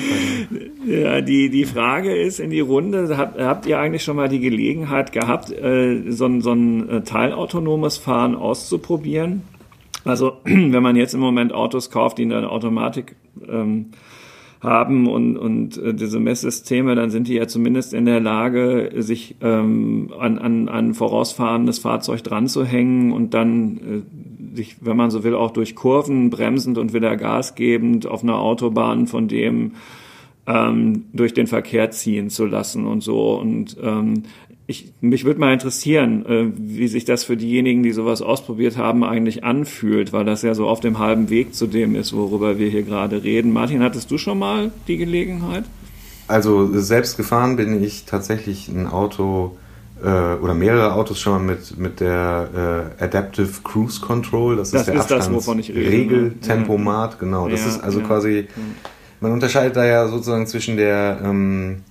Ja, 0.87 1.21
die, 1.21 1.51
die 1.51 1.65
Frage 1.65 2.17
ist 2.17 2.41
in 2.41 2.51
die 2.51 2.61
Runde, 2.61 3.17
habt, 3.17 3.39
habt 3.39 3.67
ihr 3.67 3.79
eigentlich 3.79 4.03
schon 4.03 4.17
mal 4.17 4.29
die 4.29 4.41
Gelegenheit 4.41 5.13
gehabt, 5.13 5.51
äh, 5.51 6.11
so, 6.11 6.27
ein, 6.27 6.41
so 6.41 6.53
ein 6.53 6.89
äh, 6.89 7.01
teilautonomes 7.03 7.99
Fahren 7.99 8.35
auszuprobieren? 8.35 9.43
Also, 10.05 10.39
wenn 10.45 10.83
man 10.83 10.97
jetzt 10.97 11.15
im 11.15 11.21
Moment 11.21 11.53
Autos 11.53 11.91
kauft, 11.91 12.19
die 12.19 12.25
eine 12.25 12.51
Automatik 12.51 13.17
ähm, 13.49 13.91
haben 14.61 15.07
und, 15.07 15.37
und 15.37 15.79
äh, 15.79 15.95
diese 15.95 16.19
Messsysteme, 16.19 16.95
dann 16.95 17.11
sind 17.11 17.29
die 17.29 17.35
ja 17.35 17.47
zumindest 17.47 17.95
in 17.95 18.07
der 18.07 18.21
Lage, 18.21 18.91
sich 18.97 19.37
ähm, 19.41 20.13
an, 20.19 20.39
an, 20.39 20.69
an 20.69 20.95
vorausfahrendes 20.95 21.79
Fahrzeug 21.79 22.25
dran 22.25 22.49
zu 22.49 22.65
hängen 22.65 23.13
und 23.13 23.35
dann 23.35 23.77
äh, 23.77 24.03
sich, 24.59 24.77
wenn 24.81 24.97
man 24.97 25.11
so 25.11 25.25
will, 25.25 25.35
auch 25.35 25.53
durch 25.53 25.75
Kurven 25.75 26.31
bremsend 26.31 26.79
und 26.79 26.93
wieder 26.93 27.17
Gas 27.17 27.55
gebend 27.55 28.07
auf 28.07 28.23
einer 28.23 28.39
Autobahn 28.39 29.07
von 29.07 29.29
dem 29.29 29.73
ähm, 30.47 31.05
durch 31.13 31.33
den 31.33 31.47
Verkehr 31.47 31.91
ziehen 31.91 32.29
zu 32.29 32.45
lassen 32.45 32.87
und 32.87 33.03
so. 33.03 33.39
Und 33.39 33.77
ähm, 33.83 34.25
ich, 34.67 34.93
mich 35.01 35.25
würde 35.25 35.41
mal 35.41 35.53
interessieren, 35.53 36.27
äh, 36.27 36.47
wie 36.57 36.89
sich 36.89 37.05
das 37.05 37.25
für 37.25 37.37
diejenigen, 37.37 37.83
die 37.83 37.93
sowas 37.93 38.21
ausprobiert 38.21 38.77
haben, 38.77 39.05
eigentlich 39.05 39.45
anfühlt, 39.45 40.13
weil 40.13 40.25
das 40.25 40.43
ja 40.43 40.55
so 40.55 40.67
auf 40.67 40.81
dem 40.81 40.99
halben 40.99 41.31
Weg 41.31 41.55
zu 41.55 41.67
dem 41.67 41.95
ist, 41.95 42.15
worüber 42.15 42.59
wir 42.59 42.69
hier 42.69 42.83
gerade 42.83 43.23
reden. 43.23 43.53
Martin, 43.53 43.83
hattest 43.83 44.11
du 44.11 44.19
schon 44.19 44.39
mal 44.39 44.73
die 44.89 44.97
Gelegenheit? 44.97 45.65
Also 46.27 46.79
selbst 46.79 47.17
gefahren 47.17 47.57
bin 47.57 47.83
ich 47.83 48.05
tatsächlich 48.05 48.69
ein 48.69 48.87
Auto 48.87 49.57
oder 50.01 50.55
mehrere 50.55 50.95
Autos 50.95 51.21
schon 51.21 51.33
mal 51.33 51.55
mit, 51.55 51.79
mit 51.79 52.01
der 52.01 52.93
äh, 53.01 53.05
Adaptive 53.05 53.49
Cruise 53.65 54.01
Control. 54.01 54.57
Das, 54.57 54.71
das 54.71 54.83
ist 54.83 54.87
der 54.89 54.95
ist 54.97 55.11
das, 55.11 55.33
wovon 55.33 55.59
ich 55.59 55.71
rede. 55.71 55.91
Regeltempomat, 55.91 57.13
ja. 57.13 57.19
genau. 57.19 57.49
Das 57.49 57.61
ja, 57.63 57.69
ist 57.69 57.83
also 57.83 58.01
ja. 58.01 58.07
quasi, 58.07 58.49
man 59.21 59.33
unterscheidet 59.33 59.77
da 59.77 59.85
ja 59.85 60.07
sozusagen 60.07 60.47
zwischen 60.47 60.77
der 60.77 61.19
ähm, 61.23 61.83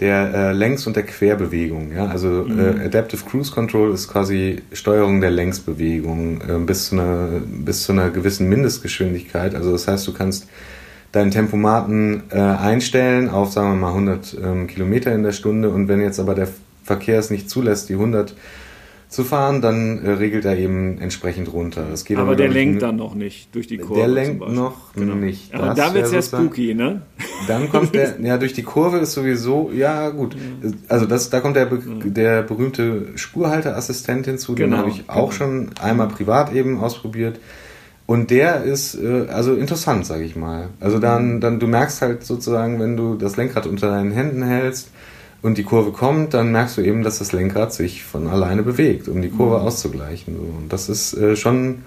der 0.00 0.34
äh, 0.34 0.52
Längs- 0.52 0.86
und 0.86 0.96
der 0.96 1.04
Querbewegung. 1.04 1.92
Ja? 1.92 2.06
Also 2.06 2.28
mhm. 2.28 2.58
äh, 2.58 2.84
Adaptive 2.86 3.22
Cruise 3.24 3.52
Control 3.52 3.92
ist 3.92 4.08
quasi 4.08 4.62
Steuerung 4.72 5.20
der 5.20 5.30
Längsbewegung 5.30 6.40
äh, 6.40 6.58
bis, 6.58 6.88
zu 6.88 6.94
einer, 6.94 7.28
bis 7.46 7.84
zu 7.84 7.92
einer 7.92 8.10
gewissen 8.10 8.48
Mindestgeschwindigkeit. 8.48 9.54
Also 9.54 9.72
das 9.72 9.86
heißt, 9.86 10.08
du 10.08 10.14
kannst 10.14 10.48
deinen 11.12 11.30
Tempomaten 11.30 12.22
äh, 12.30 12.38
einstellen 12.38 13.28
auf, 13.28 13.52
sagen 13.52 13.70
wir 13.70 13.76
mal, 13.76 13.88
100 13.88 14.36
ähm, 14.42 14.66
Kilometer 14.68 15.12
in 15.12 15.22
der 15.22 15.32
Stunde 15.32 15.68
und 15.70 15.88
wenn 15.88 16.00
jetzt 16.00 16.18
aber 16.18 16.34
der 16.34 16.48
Verkehr 16.82 17.18
es 17.18 17.30
nicht 17.30 17.50
zulässt, 17.50 17.88
die 17.88 17.94
100 17.94 18.34
zu 19.10 19.24
fahren, 19.24 19.60
dann 19.60 20.04
äh, 20.04 20.10
regelt 20.12 20.44
er 20.44 20.56
eben 20.56 20.98
entsprechend 20.98 21.52
runter. 21.52 21.84
Das 21.90 22.04
aber, 22.14 22.36
der 22.36 22.48
lenkt 22.48 22.80
dann 22.80 22.94
noch 22.94 23.16
nicht 23.16 23.52
durch 23.56 23.66
die 23.66 23.78
Kurve. 23.78 24.02
Der 24.02 24.08
lenkt 24.08 24.48
noch 24.48 24.94
genau. 24.94 25.16
nicht. 25.16 25.52
Aber 25.52 25.74
da 25.74 25.92
wird 25.92 26.06
es 26.06 26.12
ja 26.12 26.22
spooky, 26.22 26.74
ne? 26.74 27.02
Dann 27.48 27.68
kommt 27.70 27.92
der, 27.96 28.20
ja, 28.22 28.38
durch 28.38 28.52
die 28.52 28.62
Kurve 28.62 28.98
ist 28.98 29.12
sowieso, 29.12 29.72
ja 29.74 30.10
gut. 30.10 30.36
Also 30.86 31.06
das, 31.06 31.28
da 31.28 31.40
kommt 31.40 31.56
der, 31.56 31.66
der 31.66 32.42
berühmte 32.42 33.08
Spurhalteassistent 33.16 34.26
hinzu, 34.26 34.54
genau, 34.54 34.76
den 34.76 34.78
habe 34.78 34.90
ich 34.90 35.10
auch 35.10 35.30
genau. 35.30 35.32
schon 35.32 35.70
einmal 35.82 36.06
privat 36.06 36.54
eben 36.54 36.78
ausprobiert. 36.78 37.40
Und 38.06 38.30
der 38.30 38.62
ist 38.62 38.94
äh, 38.94 39.26
also 39.28 39.54
interessant, 39.54 40.06
sage 40.06 40.22
ich 40.22 40.36
mal. 40.36 40.68
Also 40.78 41.00
dann, 41.00 41.40
dann 41.40 41.58
du 41.58 41.66
merkst 41.66 42.00
halt 42.00 42.24
sozusagen, 42.24 42.78
wenn 42.78 42.96
du 42.96 43.16
das 43.16 43.36
Lenkrad 43.36 43.66
unter 43.66 43.88
deinen 43.88 44.12
Händen 44.12 44.44
hältst, 44.44 44.90
und 45.42 45.56
die 45.56 45.64
Kurve 45.64 45.92
kommt, 45.92 46.34
dann 46.34 46.52
merkst 46.52 46.76
du 46.76 46.82
eben, 46.82 47.02
dass 47.02 47.18
das 47.18 47.32
Lenkrad 47.32 47.72
sich 47.72 48.04
von 48.04 48.26
alleine 48.26 48.62
bewegt, 48.62 49.08
um 49.08 49.22
die 49.22 49.30
Kurve 49.30 49.58
mhm. 49.58 49.66
auszugleichen. 49.66 50.36
Und 50.36 50.72
das 50.72 50.88
ist 50.88 51.14
äh, 51.14 51.36
schon 51.36 51.82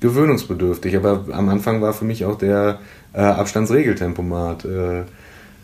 gewöhnungsbedürftig. 0.00 0.96
Aber 0.96 1.24
am 1.32 1.48
Anfang 1.48 1.82
war 1.82 1.92
für 1.92 2.04
mich 2.04 2.24
auch 2.24 2.38
der 2.38 2.78
äh, 3.12 3.20
Abstandsregeltempomat 3.20 4.64
äh, 4.64 5.00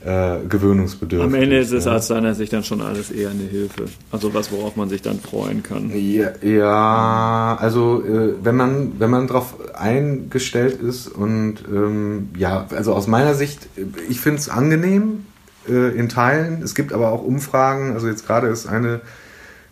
äh, 0.05 0.39
gewöhnungsbedürftig. 0.49 1.35
Am 1.35 1.41
Ende 1.41 1.59
ist 1.59 1.73
es 1.73 1.85
ja. 1.85 1.97
aus 1.97 2.07
seiner 2.07 2.35
Sicht 2.35 2.53
dann 2.53 2.63
schon 2.63 2.81
alles 2.81 3.11
eher 3.11 3.31
eine 3.31 3.43
Hilfe. 3.43 3.87
Also 4.13 4.33
was, 4.33 4.51
worauf 4.53 4.77
man 4.77 4.89
sich 4.89 5.03
dann 5.03 5.19
freuen 5.19 5.63
kann. 5.63 5.91
Ja, 5.95 6.31
ja 6.43 7.57
also 7.61 8.03
äh, 8.05 8.35
wenn 8.43 8.57
man 8.57 8.93
wenn 8.99 9.11
man 9.11 9.27
darauf 9.27 9.55
eingestellt 9.75 10.81
ist 10.81 11.09
und 11.09 11.57
ähm, 11.69 12.31
ja, 12.37 12.67
also 12.71 12.95
aus 12.95 13.07
meiner 13.09 13.35
Sicht, 13.35 13.69
ich 14.09 14.21
finde 14.21 14.39
es 14.39 14.49
angenehm, 14.49 15.25
äh, 15.69 15.91
in 15.91 16.09
Teilen. 16.09 16.63
Es 16.63 16.75
gibt 16.75 16.93
aber 16.93 17.11
auch 17.11 17.23
Umfragen, 17.23 17.93
also 17.93 18.09
jetzt 18.09 18.27
gerade 18.27 18.49
ist 18.49 18.67
eine 18.67 19.01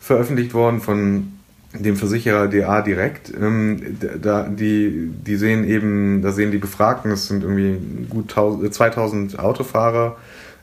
veröffentlicht 0.01 0.55
worden 0.55 0.81
von 0.81 1.33
dem 1.73 1.97
Versicherer 1.97 2.49
DA 2.49 2.83
direkt. 2.83 3.33
Ähm, 3.35 3.99
da, 4.23 4.45
die, 4.45 5.11
die 5.27 5.37
sehen 5.37 5.65
eben, 5.65 6.23
da 6.23 6.33
sehen 6.33 6.51
die 6.51 6.59
Befragten, 6.59 7.11
das 7.11 7.29
sind 7.29 7.43
irgendwie 7.43 7.79
gut 8.09 8.33
2000 8.33 9.39
Autofahrer, 9.39 10.17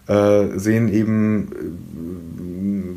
äh, 0.08 0.58
sehen 0.58 0.91
eben 0.91 1.48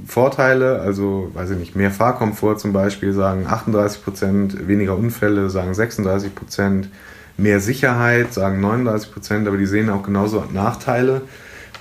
äh, 0.07 0.11
Vorteile, 0.11 0.81
also 0.81 1.31
weiß 1.35 1.51
ich 1.51 1.59
nicht, 1.59 1.77
mehr 1.77 1.91
Fahrkomfort 1.91 2.59
zum 2.59 2.73
Beispiel, 2.73 3.13
sagen 3.13 3.47
38 3.49 4.05
Prozent, 4.05 4.69
weniger 4.69 4.97
Unfälle, 4.97 5.51
sagen 5.51 5.75
36 5.75 6.35
Prozent, 6.35 6.89
mehr 7.37 7.61
Sicherheit, 7.61 8.33
sagen 8.33 8.61
39 8.61 9.13
Prozent, 9.13 9.49
aber 9.49 9.57
die 9.57 9.67
sehen 9.67 9.91
auch 9.91 10.03
genauso 10.03 10.45
Nachteile. 10.53 11.23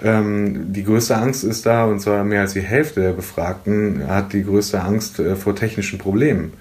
Ähm, 0.03 0.73
die 0.73 0.83
größte 0.83 1.15
Angst 1.15 1.43
ist 1.43 1.65
da, 1.65 1.85
und 1.85 1.99
zwar 1.99 2.23
mehr 2.23 2.41
als 2.41 2.53
die 2.53 2.61
Hälfte 2.61 3.01
der 3.01 3.13
Befragten 3.13 4.07
hat 4.07 4.33
die 4.33 4.43
größte 4.43 4.81
Angst 4.81 5.19
äh, 5.19 5.35
vor 5.35 5.55
technischen 5.55 5.99
Problemen. 5.99 6.53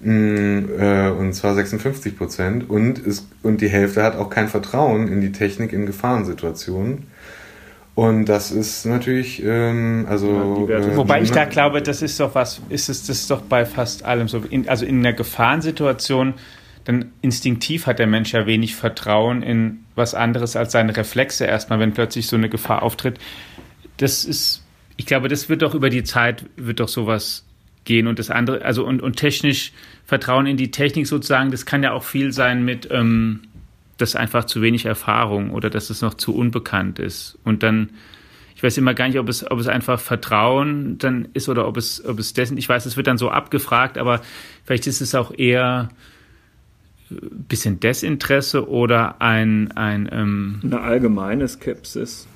Mm, 0.00 0.80
äh, 0.80 1.10
und 1.10 1.32
zwar 1.34 1.54
56 1.54 2.16
Prozent. 2.16 2.68
Und, 2.68 3.02
und 3.42 3.60
die 3.60 3.68
Hälfte 3.68 4.02
hat 4.02 4.16
auch 4.16 4.30
kein 4.30 4.48
Vertrauen 4.48 5.08
in 5.08 5.20
die 5.20 5.32
Technik 5.32 5.72
in 5.72 5.86
Gefahrensituationen. 5.86 7.06
Und 7.94 8.24
das 8.24 8.50
ist 8.50 8.86
natürlich, 8.86 9.42
ähm, 9.44 10.06
also. 10.08 10.66
Ja, 10.68 10.78
äh, 10.78 10.96
Wobei 10.96 11.20
ich 11.20 11.30
da 11.30 11.44
glaube, 11.44 11.82
das 11.82 12.00
ist 12.00 12.18
doch 12.18 12.34
was, 12.34 12.62
ist 12.70 12.88
es, 12.88 13.06
das 13.06 13.18
ist 13.18 13.30
doch 13.30 13.42
bei 13.42 13.66
fast 13.66 14.04
allem 14.04 14.28
so. 14.28 14.38
In, 14.38 14.66
also 14.66 14.86
in 14.86 15.00
einer 15.00 15.12
Gefahrensituation 15.12 16.34
dann 16.84 17.12
instinktiv 17.20 17.86
hat 17.86 17.98
der 17.98 18.06
Mensch 18.06 18.32
ja 18.32 18.46
wenig 18.46 18.74
Vertrauen 18.74 19.42
in 19.42 19.84
was 19.94 20.14
anderes 20.14 20.56
als 20.56 20.72
seine 20.72 20.96
Reflexe 20.96 21.44
erstmal, 21.44 21.78
wenn 21.78 21.92
plötzlich 21.92 22.26
so 22.26 22.36
eine 22.36 22.48
Gefahr 22.48 22.82
auftritt. 22.82 23.18
Das 23.98 24.24
ist, 24.24 24.64
ich 24.96 25.06
glaube, 25.06 25.28
das 25.28 25.48
wird 25.48 25.62
doch 25.62 25.74
über 25.74 25.90
die 25.90 26.02
Zeit, 26.02 26.44
wird 26.56 26.80
doch 26.80 26.88
sowas 26.88 27.44
gehen 27.84 28.06
und 28.06 28.18
das 28.18 28.30
andere, 28.30 28.64
also 28.64 28.84
und, 28.84 29.02
und 29.02 29.16
technisch 29.16 29.72
Vertrauen 30.04 30.46
in 30.46 30.56
die 30.56 30.70
Technik 30.70 31.06
sozusagen, 31.06 31.50
das 31.50 31.66
kann 31.66 31.82
ja 31.82 31.92
auch 31.92 32.04
viel 32.04 32.32
sein 32.32 32.64
mit, 32.64 32.88
ähm, 32.90 33.40
dass 33.98 34.16
einfach 34.16 34.44
zu 34.44 34.62
wenig 34.62 34.84
Erfahrung 34.84 35.50
oder 35.50 35.70
dass 35.70 35.90
es 35.90 36.00
noch 36.00 36.14
zu 36.14 36.34
unbekannt 36.34 36.98
ist. 36.98 37.38
Und 37.44 37.62
dann, 37.62 37.90
ich 38.56 38.62
weiß 38.62 38.78
immer 38.78 38.94
gar 38.94 39.08
nicht, 39.08 39.18
ob 39.18 39.28
es, 39.28 39.48
ob 39.48 39.58
es 39.58 39.68
einfach 39.68 40.00
Vertrauen 40.00 40.98
dann 40.98 41.28
ist 41.34 41.48
oder 41.48 41.66
ob 41.66 41.76
es, 41.76 42.04
ob 42.04 42.18
es 42.18 42.32
dessen, 42.32 42.56
ich 42.58 42.68
weiß, 42.68 42.86
es 42.86 42.96
wird 42.96 43.06
dann 43.06 43.18
so 43.18 43.30
abgefragt, 43.30 43.98
aber 43.98 44.20
vielleicht 44.64 44.86
ist 44.86 45.00
es 45.00 45.14
auch 45.14 45.32
eher, 45.36 45.90
bisschen 47.20 47.80
Desinteresse 47.80 48.68
oder 48.68 49.20
ein, 49.20 49.70
ein 49.72 50.08
ähm 50.12 50.60
eine 50.62 50.80
allgemeine 50.80 51.48
Skepsis. 51.48 52.26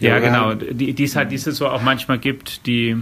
Ja, 0.00 0.18
ja 0.18 0.18
genau, 0.18 0.54
die, 0.54 0.92
die, 0.92 1.04
es 1.04 1.16
halt, 1.16 1.30
die 1.30 1.36
es 1.36 1.44
so 1.44 1.68
auch 1.68 1.82
manchmal 1.82 2.18
gibt, 2.18 2.66
die 2.66 2.96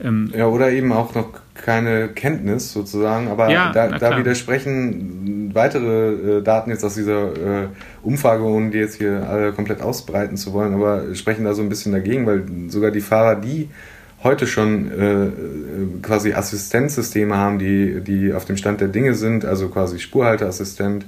ähm, 0.00 0.32
ja, 0.36 0.46
oder 0.46 0.70
eben 0.70 0.92
auch 0.92 1.14
noch 1.14 1.28
keine 1.54 2.08
Kenntnis 2.08 2.72
sozusagen, 2.72 3.28
aber 3.28 3.48
ja, 3.48 3.72
da, 3.72 3.88
da, 3.88 4.18
widersprechen 4.18 5.54
weitere 5.54 6.38
äh, 6.38 6.42
Daten 6.42 6.70
jetzt 6.70 6.84
aus 6.84 6.94
dieser 6.94 7.62
äh, 7.62 7.68
Umfrage, 8.02 8.42
ohne 8.42 8.70
die 8.70 8.78
jetzt 8.78 8.96
hier 8.96 9.28
alle 9.28 9.52
komplett 9.52 9.80
ausbreiten 9.80 10.36
zu 10.36 10.52
wollen, 10.52 10.74
aber 10.74 11.14
sprechen 11.14 11.44
da 11.44 11.54
so 11.54 11.62
ein 11.62 11.68
bisschen 11.68 11.92
dagegen, 11.92 12.26
weil 12.26 12.44
sogar 12.68 12.90
die 12.90 13.00
Fahrer, 13.00 13.36
die 13.36 13.68
heute 14.24 14.46
schon 14.46 14.90
äh, 14.90 16.00
quasi 16.02 16.32
Assistenzsysteme 16.32 17.36
haben, 17.36 17.58
die, 17.58 18.00
die 18.00 18.32
auf 18.32 18.46
dem 18.46 18.56
Stand 18.56 18.80
der 18.80 18.88
Dinge 18.88 19.14
sind, 19.14 19.44
also 19.44 19.68
quasi 19.68 20.00
Spurhalteassistent 20.00 21.04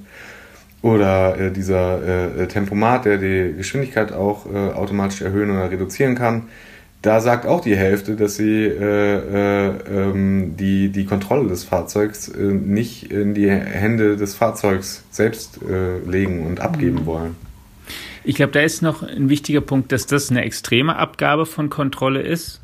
oder 0.82 1.38
äh, 1.40 1.50
dieser 1.50 2.36
äh, 2.38 2.46
Tempomat, 2.46 3.06
der 3.06 3.16
die 3.16 3.54
Geschwindigkeit 3.56 4.12
auch 4.12 4.46
äh, 4.46 4.72
automatisch 4.72 5.22
erhöhen 5.22 5.50
oder 5.50 5.70
reduzieren 5.70 6.14
kann. 6.14 6.42
Da 7.00 7.20
sagt 7.20 7.46
auch 7.46 7.60
die 7.60 7.76
Hälfte, 7.76 8.16
dass 8.16 8.36
sie 8.36 8.64
äh, 8.64 9.68
äh, 9.68 9.72
ähm, 9.90 10.56
die, 10.56 10.90
die 10.90 11.04
Kontrolle 11.04 11.48
des 11.48 11.64
Fahrzeugs 11.64 12.32
nicht 12.34 13.10
in 13.10 13.32
die 13.32 13.48
Hände 13.48 14.16
des 14.16 14.34
Fahrzeugs 14.34 15.04
selbst 15.10 15.60
legen 16.06 16.46
und 16.46 16.60
abgeben 16.60 17.02
mhm. 17.02 17.06
wollen. 17.06 17.36
Ich 18.24 18.34
glaube, 18.34 18.52
da 18.52 18.60
ist 18.60 18.82
noch 18.82 19.04
ein 19.04 19.28
wichtiger 19.28 19.60
Punkt, 19.60 19.92
dass 19.92 20.06
das 20.06 20.30
eine 20.30 20.42
extreme 20.42 20.96
Abgabe 20.96 21.46
von 21.46 21.70
Kontrolle 21.70 22.22
ist 22.22 22.60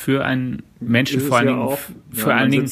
für 0.00 0.24
einen 0.24 0.62
Menschen 0.80 1.20
vor 1.20 1.36
allen 1.36 1.48
Dingen, 1.48 1.68
ja 1.68 1.76
für 2.10 2.30
ja, 2.30 2.36
allen 2.36 2.50
Dingen, 2.50 2.70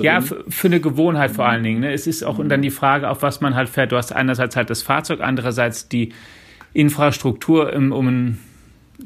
ja, 0.00 0.20
für, 0.22 0.44
für, 0.48 0.68
eine 0.68 0.80
Gewohnheit 0.80 1.30
vor 1.30 1.44
allen 1.44 1.62
Dingen. 1.62 1.80
Ne? 1.80 1.92
Es 1.92 2.06
ist 2.06 2.22
auch 2.22 2.34
mhm. 2.34 2.40
und 2.40 2.48
dann 2.48 2.62
die 2.62 2.70
Frage, 2.70 3.10
auf 3.10 3.20
was 3.20 3.42
man 3.42 3.54
halt 3.54 3.68
fährt. 3.68 3.92
Du 3.92 3.96
hast 3.96 4.12
einerseits 4.14 4.56
halt 4.56 4.70
das 4.70 4.80
Fahrzeug, 4.80 5.20
andererseits 5.20 5.90
die 5.90 6.14
Infrastruktur, 6.72 7.74
um, 7.74 7.92
um 7.92 8.08
ein, 8.08 8.38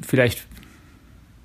vielleicht, 0.01 0.47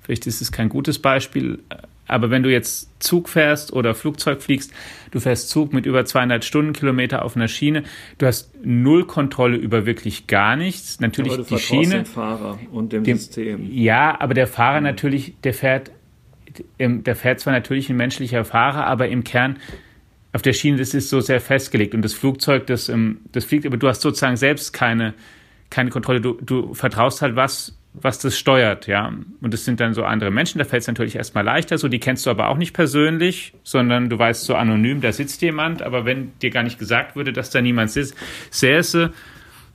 vielleicht 0.03 0.25
ist 0.25 0.41
es 0.41 0.53
kein 0.53 0.69
gutes 0.69 0.99
Beispiel, 0.99 1.59
Aber 2.07 2.29
wenn 2.29 2.43
du 2.43 2.49
jetzt 2.49 2.89
Zug 3.03 3.27
fährst 3.27 3.73
oder 3.73 3.93
Flugzeug 3.93 4.41
fliegst, 4.41 4.71
du 5.11 5.19
fährst 5.19 5.49
Zug 5.49 5.73
mit 5.73 5.85
über 5.85 6.05
200 6.05 6.45
Stundenkilometer 6.45 7.25
auf 7.25 7.35
einer 7.35 7.49
Schiene, 7.49 7.83
du 8.19 8.25
hast 8.25 8.51
null 8.63 9.05
Kontrolle 9.05 9.57
über 9.57 9.85
wirklich 9.85 10.27
gar 10.27 10.55
nichts. 10.55 11.01
Natürlich 11.01 11.33
aber 11.33 11.43
du 11.43 11.55
die 11.55 11.61
Schiene. 11.61 11.95
dem 12.03 12.05
Fahrer 12.05 12.57
und 12.71 12.93
dem, 12.93 13.03
dem 13.03 13.17
System. 13.17 13.67
Ja, 13.69 14.19
aber 14.19 14.33
der 14.33 14.47
Fahrer 14.47 14.77
mhm. 14.77 14.85
natürlich, 14.85 15.35
der 15.43 15.53
fährt, 15.53 15.91
der 16.79 17.15
fährt 17.15 17.39
zwar 17.39 17.53
natürlich 17.53 17.89
ein 17.89 17.97
menschlicher 17.97 18.45
Fahrer, 18.45 18.85
aber 18.85 19.07
im 19.09 19.23
Kern 19.23 19.57
auf 20.33 20.41
der 20.41 20.53
Schiene, 20.53 20.77
das 20.77 20.93
ist 20.93 21.09
so 21.09 21.19
sehr 21.19 21.41
festgelegt. 21.41 21.93
Und 21.93 22.03
das 22.03 22.13
Flugzeug, 22.13 22.67
das, 22.67 22.89
ähm, 22.89 23.19
das 23.31 23.45
fliegt, 23.45 23.65
aber 23.65 23.77
du 23.77 23.87
hast 23.87 24.01
sozusagen 24.01 24.37
selbst 24.37 24.71
keine, 24.71 25.13
keine 25.69 25.89
Kontrolle. 25.89 26.21
Du, 26.21 26.37
du 26.41 26.73
vertraust 26.73 27.21
halt 27.21 27.35
was, 27.35 27.77
was 27.93 28.19
das 28.19 28.37
steuert, 28.37 28.87
ja. 28.87 29.11
Und 29.41 29.53
das 29.53 29.65
sind 29.65 29.79
dann 29.79 29.93
so 29.93 30.05
andere 30.05 30.31
Menschen, 30.31 30.59
da 30.59 30.65
fällt 30.65 30.81
es 30.81 30.87
natürlich 30.87 31.15
erstmal 31.15 31.43
leichter, 31.43 31.77
so 31.77 31.89
die 31.89 31.99
kennst 31.99 32.25
du 32.25 32.29
aber 32.29 32.47
auch 32.47 32.57
nicht 32.57 32.73
persönlich, 32.73 33.53
sondern 33.63 34.09
du 34.09 34.17
weißt 34.17 34.45
so 34.45 34.55
anonym, 34.55 35.01
da 35.01 35.11
sitzt 35.11 35.41
jemand, 35.41 35.81
aber 35.81 36.05
wenn 36.05 36.31
dir 36.39 36.51
gar 36.51 36.63
nicht 36.63 36.79
gesagt 36.79 37.15
würde, 37.15 37.33
dass 37.33 37.49
da 37.49 37.61
niemand 37.61 37.91
sitzt, 37.91 38.15
säße, 38.49 39.11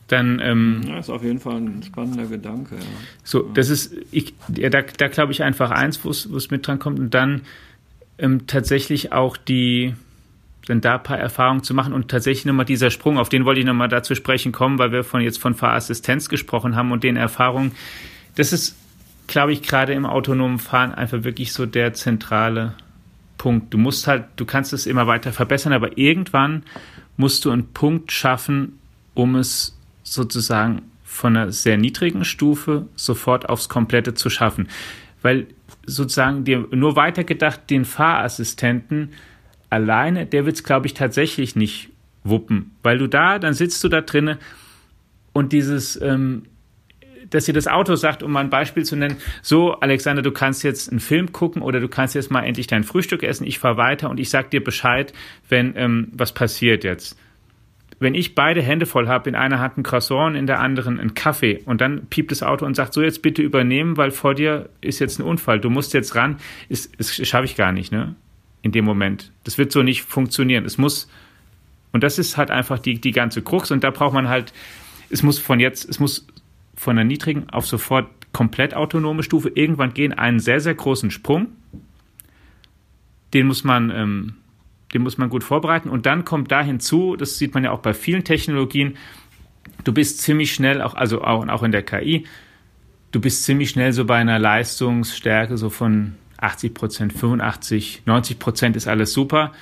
dann 0.08 0.40
ähm, 0.40 0.82
ja, 0.86 0.98
ist 0.98 1.10
auf 1.10 1.24
jeden 1.24 1.40
Fall 1.40 1.56
ein 1.56 1.82
spannender 1.82 2.26
Gedanke. 2.26 2.76
Ja. 2.76 2.82
So, 3.24 3.42
das 3.42 3.70
ist, 3.70 3.94
ich, 4.12 4.34
ja, 4.54 4.70
da, 4.70 4.82
da 4.82 5.08
glaube 5.08 5.32
ich 5.32 5.42
einfach 5.42 5.70
eins, 5.70 6.04
wo 6.04 6.10
es 6.10 6.50
mit 6.50 6.66
dran 6.66 6.78
kommt 6.78 6.98
und 7.00 7.12
dann 7.12 7.42
ähm, 8.18 8.46
tatsächlich 8.46 9.12
auch 9.12 9.36
die, 9.36 9.94
dann 10.66 10.80
da 10.80 10.94
ein 10.94 11.02
paar 11.02 11.18
Erfahrungen 11.18 11.64
zu 11.64 11.74
machen 11.74 11.92
und 11.92 12.08
tatsächlich 12.08 12.44
nochmal 12.44 12.66
dieser 12.66 12.90
Sprung, 12.90 13.18
auf 13.18 13.28
den 13.28 13.44
wollte 13.44 13.60
ich 13.60 13.66
nochmal 13.66 13.88
dazu 13.88 14.14
sprechen 14.14 14.52
kommen, 14.52 14.78
weil 14.78 14.92
wir 14.92 15.02
von 15.02 15.20
jetzt 15.20 15.40
von 15.40 15.54
Fahrassistenz 15.54 16.28
gesprochen 16.28 16.76
haben 16.76 16.92
und 16.92 17.02
den 17.02 17.16
Erfahrungen. 17.16 17.72
Das 18.36 18.52
ist, 18.52 18.76
glaube 19.26 19.52
ich, 19.52 19.62
gerade 19.62 19.92
im 19.92 20.06
autonomen 20.06 20.60
Fahren 20.60 20.94
einfach 20.94 21.24
wirklich 21.24 21.52
so 21.52 21.66
der 21.66 21.94
zentrale 21.94 22.74
Punkt. 23.38 23.74
Du 23.74 23.78
musst 23.78 24.06
halt, 24.06 24.24
du 24.36 24.44
kannst 24.44 24.72
es 24.72 24.86
immer 24.86 25.08
weiter 25.08 25.32
verbessern, 25.32 25.72
aber 25.72 25.98
irgendwann 25.98 26.62
musst 27.16 27.44
du 27.44 27.50
einen 27.50 27.72
Punkt 27.72 28.12
schaffen, 28.12 28.78
um 29.14 29.36
es 29.36 29.75
sozusagen 30.06 30.82
von 31.02 31.36
einer 31.36 31.52
sehr 31.52 31.76
niedrigen 31.76 32.24
Stufe 32.24 32.86
sofort 32.94 33.48
aufs 33.48 33.68
Komplette 33.68 34.14
zu 34.14 34.30
schaffen. 34.30 34.68
Weil 35.22 35.46
sozusagen 35.86 36.44
dir 36.44 36.66
nur 36.70 36.96
weitergedacht, 36.96 37.70
den 37.70 37.84
Fahrassistenten 37.84 39.12
alleine, 39.70 40.26
der 40.26 40.46
wird 40.46 40.56
es, 40.56 40.64
glaube 40.64 40.86
ich, 40.86 40.94
tatsächlich 40.94 41.56
nicht 41.56 41.90
wuppen. 42.22 42.72
Weil 42.82 42.98
du 42.98 43.08
da, 43.08 43.38
dann 43.38 43.54
sitzt 43.54 43.82
du 43.82 43.88
da 43.88 44.00
drinnen 44.00 44.38
und 45.32 45.52
dieses, 45.52 46.00
ähm, 46.00 46.44
dass 47.30 47.46
dir 47.46 47.54
das 47.54 47.66
Auto 47.66 47.94
sagt, 47.94 48.22
um 48.22 48.32
mal 48.32 48.40
ein 48.40 48.50
Beispiel 48.50 48.84
zu 48.84 48.96
nennen, 48.96 49.16
so, 49.42 49.74
Alexander, 49.74 50.22
du 50.22 50.32
kannst 50.32 50.62
jetzt 50.62 50.90
einen 50.90 51.00
Film 51.00 51.32
gucken 51.32 51.62
oder 51.62 51.80
du 51.80 51.88
kannst 51.88 52.14
jetzt 52.14 52.30
mal 52.30 52.42
endlich 52.42 52.66
dein 52.66 52.84
Frühstück 52.84 53.22
essen, 53.22 53.46
ich 53.46 53.58
fahre 53.58 53.76
weiter 53.76 54.10
und 54.10 54.20
ich 54.20 54.30
sag 54.30 54.50
dir 54.50 54.62
Bescheid, 54.62 55.12
wenn 55.48 55.74
ähm, 55.76 56.08
was 56.12 56.32
passiert 56.32 56.84
jetzt. 56.84 57.16
Wenn 57.98 58.14
ich 58.14 58.34
beide 58.34 58.62
Hände 58.62 58.84
voll 58.84 59.08
habe, 59.08 59.28
in 59.28 59.34
einer 59.34 59.58
Hand 59.58 59.78
ein 59.78 59.82
Croissant, 59.82 60.36
in 60.36 60.46
der 60.46 60.60
anderen 60.60 61.00
ein 61.00 61.14
Kaffee 61.14 61.62
und 61.64 61.80
dann 61.80 62.06
piept 62.06 62.30
das 62.30 62.42
Auto 62.42 62.66
und 62.66 62.74
sagt, 62.74 62.92
so 62.92 63.02
jetzt 63.02 63.22
bitte 63.22 63.42
übernehmen, 63.42 63.96
weil 63.96 64.10
vor 64.10 64.34
dir 64.34 64.68
ist 64.82 64.98
jetzt 64.98 65.18
ein 65.18 65.22
Unfall, 65.22 65.60
du 65.60 65.70
musst 65.70 65.94
jetzt 65.94 66.14
ran, 66.14 66.36
ist, 66.68 66.94
ist 66.96 67.26
schaffe 67.26 67.46
ich 67.46 67.56
gar 67.56 67.72
nicht, 67.72 67.92
ne? 67.92 68.14
in 68.62 68.72
dem 68.72 68.84
Moment. 68.84 69.32
Das 69.44 69.58
wird 69.58 69.72
so 69.72 69.82
nicht 69.82 70.02
funktionieren. 70.02 70.64
Es 70.64 70.76
muss, 70.76 71.08
und 71.92 72.02
das 72.02 72.18
ist 72.18 72.36
halt 72.36 72.50
einfach 72.50 72.78
die, 72.78 73.00
die 73.00 73.12
ganze 73.12 73.40
Krux 73.40 73.70
und 73.70 73.84
da 73.84 73.90
braucht 73.90 74.12
man 74.12 74.28
halt, 74.28 74.52
es 75.08 75.22
muss 75.22 75.38
von 75.38 75.60
jetzt, 75.60 75.88
es 75.88 76.00
muss 76.00 76.26
von 76.74 76.98
einer 76.98 77.04
niedrigen 77.04 77.48
auf 77.50 77.66
sofort 77.66 78.08
komplett 78.32 78.74
autonome 78.74 79.22
Stufe 79.22 79.50
irgendwann 79.54 79.94
gehen, 79.94 80.12
einen 80.12 80.40
sehr, 80.40 80.60
sehr 80.60 80.74
großen 80.74 81.10
Sprung. 81.10 81.48
Den 83.32 83.46
muss 83.46 83.64
man, 83.64 83.90
ähm, 83.90 84.34
den 84.94 85.02
muss 85.02 85.18
man 85.18 85.30
gut 85.30 85.44
vorbereiten 85.44 85.88
und 85.88 86.06
dann 86.06 86.24
kommt 86.24 86.52
da 86.52 86.62
hinzu, 86.62 87.16
das 87.16 87.38
sieht 87.38 87.54
man 87.54 87.64
ja 87.64 87.72
auch 87.72 87.80
bei 87.80 87.94
vielen 87.94 88.24
Technologien, 88.24 88.96
du 89.84 89.92
bist 89.92 90.20
ziemlich 90.20 90.52
schnell, 90.52 90.82
auch, 90.82 90.94
also 90.94 91.22
auch, 91.22 91.46
auch 91.48 91.62
in 91.62 91.72
der 91.72 91.82
KI, 91.82 92.26
du 93.12 93.20
bist 93.20 93.44
ziemlich 93.44 93.70
schnell 93.70 93.92
so 93.92 94.04
bei 94.04 94.16
einer 94.16 94.38
Leistungsstärke 94.38 95.56
so 95.56 95.70
von 95.70 96.14
80 96.38 96.74
Prozent, 96.74 97.12
85, 97.12 98.02
90 98.04 98.38
Prozent 98.38 98.76
ist 98.76 98.86
alles 98.86 99.12
super. 99.12 99.52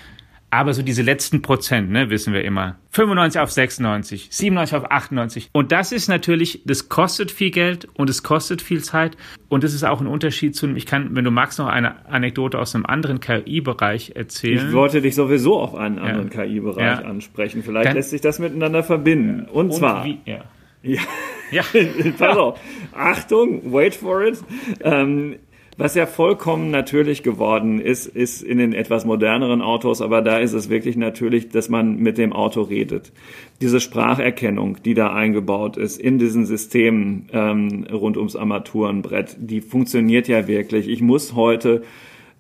Aber 0.55 0.73
so 0.73 0.85
diese 0.85 1.03
letzten 1.03 1.43
Prozent, 1.43 1.91
ne, 1.91 2.11
wissen 2.11 2.33
wir 2.33 2.45
immer. 2.45 2.77
95 2.91 3.41
auf 3.41 3.51
96, 3.51 4.29
97 4.31 4.77
auf 4.77 4.89
98. 4.89 5.51
Und 5.51 5.73
das 5.73 5.91
ist 5.91 6.07
natürlich, 6.07 6.63
das 6.65 6.89
kostet 6.89 7.33
viel 7.33 7.51
Geld 7.51 7.89
und 7.95 8.09
es 8.09 8.23
kostet 8.23 8.63
viel 8.63 8.81
Zeit. 8.81 9.17
Und 9.49 9.65
das 9.65 9.75
ist 9.75 9.83
auch 9.83 10.01
ein 10.01 10.07
Unterschied 10.07 10.55
zu, 10.55 10.73
ich 10.77 10.87
kann, 10.87 11.17
wenn 11.17 11.25
du 11.25 11.33
magst, 11.33 11.59
noch 11.59 11.67
eine 11.67 12.07
Anekdote 12.07 12.61
aus 12.61 12.73
einem 12.77 12.87
anderen 12.87 13.19
KI-Bereich 13.19 14.13
erzählen. 14.15 14.69
Ich 14.69 14.73
wollte 14.73 15.03
dich 15.03 15.17
sowieso 15.17 15.59
auf 15.59 15.75
einen 15.75 15.99
anderen 15.99 16.31
ja. 16.31 16.45
KI-Bereich 16.45 17.01
ja. 17.01 17.05
ansprechen. 17.05 17.65
Vielleicht 17.65 17.87
Dann, 17.87 17.97
lässt 17.97 18.11
sich 18.11 18.21
das 18.21 18.39
miteinander 18.39 18.85
verbinden. 18.85 19.47
Und, 19.47 19.71
und 19.71 19.73
zwar. 19.73 20.05
Wie, 20.05 20.21
ja. 20.25 20.45
Ja. 20.85 21.03
ja. 21.51 21.63
Pass 22.19 22.37
auf. 22.37 22.61
Achtung, 22.93 23.73
wait 23.73 23.97
for 23.97 24.23
it. 24.23 24.39
Ähm, 24.83 25.35
was 25.77 25.95
ja 25.95 26.07
vollkommen 26.07 26.71
natürlich 26.71 27.23
geworden 27.23 27.81
ist, 27.81 28.07
ist 28.07 28.43
in 28.43 28.59
den 28.59 28.73
etwas 28.73 29.05
moderneren 29.05 29.61
Autos, 29.61 30.01
aber 30.01 30.23
da 30.23 30.39
ist 30.39 30.53
es 30.53 30.69
wirklich 30.69 30.97
natürlich, 30.97 31.49
dass 31.49 31.69
man 31.69 31.97
mit 31.97 32.19
dem 32.19 32.33
Auto 32.33 32.63
redet. 32.63 33.13
Diese 33.61 33.81
Spracherkennung, 33.81 34.79
die 34.85 34.95
da 34.95 35.13
eingebaut 35.13 35.77
ist 35.77 36.01
in 36.01 36.19
diesen 36.19 36.47
Systemen 36.47 37.29
ähm, 37.33 37.87
rund 37.93 38.17
ums 38.17 38.37
Armaturenbrett, 38.37 39.37
die 39.39 39.61
funktioniert 39.61 40.29
ja 40.29 40.47
wirklich. 40.47 40.89
Ich 40.89 41.03
muss 41.03 41.35
heute 41.35 41.83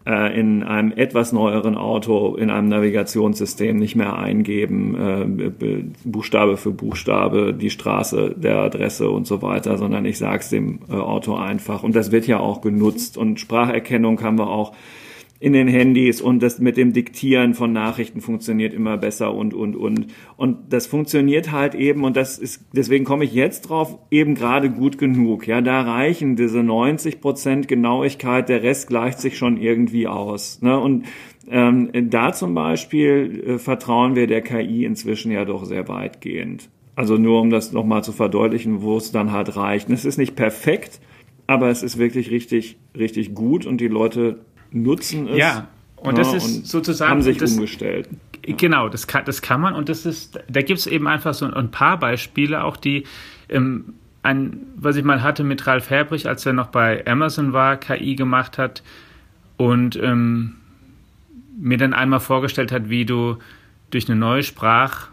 in 0.07 0.63
einem 0.63 0.93
etwas 0.93 1.33
neueren 1.33 1.77
Auto 1.77 2.37
in 2.37 2.51
einem 2.51 2.69
Navigationssystem 2.69 3.79
nicht 3.79 3.97
mehr 3.97 4.19
eingeben, 4.19 4.95
äh, 4.95 5.85
Buchstabe 6.05 6.59
für 6.59 6.73
Buchstabe, 6.73 7.55
die 7.55 7.71
Straße, 7.71 8.35
der 8.37 8.59
Adresse 8.59 9.09
und 9.09 9.27
so 9.27 9.41
weiter, 9.41 9.79
sondern 9.79 10.05
ich 10.05 10.19
sage 10.19 10.41
es 10.41 10.51
dem 10.51 10.81
äh, 10.91 10.93
Auto 10.93 11.37
einfach. 11.37 11.83
Und 11.83 11.97
das 11.97 12.13
wird 12.13 12.27
ja 12.27 12.39
auch 12.39 12.61
genutzt. 12.61 13.17
Und 13.17 13.41
Spracherkennung 13.41 14.23
haben 14.23 14.37
wir 14.39 14.49
auch 14.49 14.73
in 15.45 15.53
den 15.53 15.69
Handys 15.69 16.23
und 16.23 16.43
das 16.43 16.59
mit 16.59 16.79
dem 16.79 16.95
Diktieren 16.95 17.53
von 17.53 17.71
Nachrichten 17.71 18.23
funktioniert 18.23 18.73
immer 18.73 18.97
besser 18.97 19.35
und, 19.35 19.53
und, 19.53 19.77
und. 19.77 20.07
Und 20.39 20.73
das 20.73 20.87
funktioniert 20.87 21.53
halt 21.53 21.75
eben 21.75 22.03
und 22.03 22.17
das 22.17 22.39
ist, 22.39 22.65
deswegen 22.73 23.05
komme 23.05 23.25
ich 23.25 23.35
jetzt 23.35 23.69
drauf, 23.69 23.99
eben 24.11 24.35
gerade 24.35 24.71
gut 24.71 24.97
genug. 24.97 25.47
Ja, 25.47 25.61
da 25.61 25.83
reichen 25.83 26.35
diese 26.37 26.63
90 26.63 27.21
Prozent 27.21 27.69
Genauigkeit, 27.69 28.49
der 28.49 28.63
Rest 28.63 28.89
gleicht 28.89 29.21
sich 29.21 29.37
schon 29.37 29.59
irgendwie 29.59 30.09
aus. 30.09 30.63
Ne? 30.63 30.81
Und 30.81 31.05
ähm, 31.51 31.91
da 31.93 32.33
zum 32.33 32.55
Beispiel 32.55 33.45
äh, 33.47 33.59
vertrauen 33.59 34.17
wir 34.17 34.27
der 34.27 34.41
KI 34.41 34.87
inzwischen 34.87 35.31
ja 35.31 35.45
doch 35.45 35.67
sehr 35.67 35.87
weitgehend. 35.89 36.71
Also 36.97 37.19
nur 37.19 37.43
um 37.43 37.51
das 37.51 37.71
nochmal 37.71 38.03
zu 38.03 38.13
verdeutlichen, 38.13 38.81
wo 38.81 38.97
es 38.97 39.13
dann 39.13 39.31
halt 39.31 39.57
reicht. 39.57 39.91
es 39.91 40.07
ist 40.07 40.17
nicht 40.17 40.37
perfekt, 40.37 41.01
aber 41.47 41.69
es 41.69 41.83
ist 41.83 41.99
wirklich 41.99 42.31
richtig, 42.31 42.79
richtig 42.97 43.35
gut 43.35 43.67
und 43.67 43.83
die 43.83 43.89
Leute 43.89 44.39
nutzen 44.75 45.29
es. 45.29 45.39
Ja, 45.39 45.69
und 45.97 46.19
das 46.19 46.35
ist 46.35 46.45
und 46.45 46.67
sozusagen. 46.67 47.11
Haben 47.11 47.23
sich 47.23 47.39
das, 47.39 47.53
umgestellt. 47.53 48.09
Genau, 48.43 48.89
das 48.91 49.07
kann, 49.07 49.25
das 49.25 49.41
kann 49.41 49.61
man 49.61 49.75
und 49.75 49.89
das 49.89 50.05
ist, 50.05 50.39
da 50.49 50.61
gibt 50.61 50.79
es 50.79 50.87
eben 50.87 51.09
einfach 51.09 51.33
so 51.33 51.47
ein 51.47 51.71
paar 51.71 51.99
Beispiele, 51.99 52.63
auch 52.63 52.77
die, 52.77 53.05
ähm, 53.49 53.95
ein, 54.23 54.67
was 54.77 54.97
ich 54.97 55.05
mal 55.05 55.23
hatte 55.23 55.45
mit 55.45 55.67
Ralf 55.67 55.89
Herbrich, 55.89 56.29
als 56.29 56.45
er 56.45 56.53
noch 56.53 56.67
bei 56.67 57.07
Amazon 57.07 57.55
war, 57.55 57.79
KI 57.79 58.17
gemacht 58.17 58.59
hat 58.59 58.83
und 59.57 59.97
ähm, 59.97 60.57
mir 61.59 61.79
dann 61.79 61.95
einmal 61.95 62.21
vorgestellt 62.21 62.71
hat, 62.71 62.91
wie 62.91 63.07
du 63.07 63.39
durch 63.91 64.09
eine 64.11 64.19
neue 64.19 64.43
Sprach, 64.43 65.09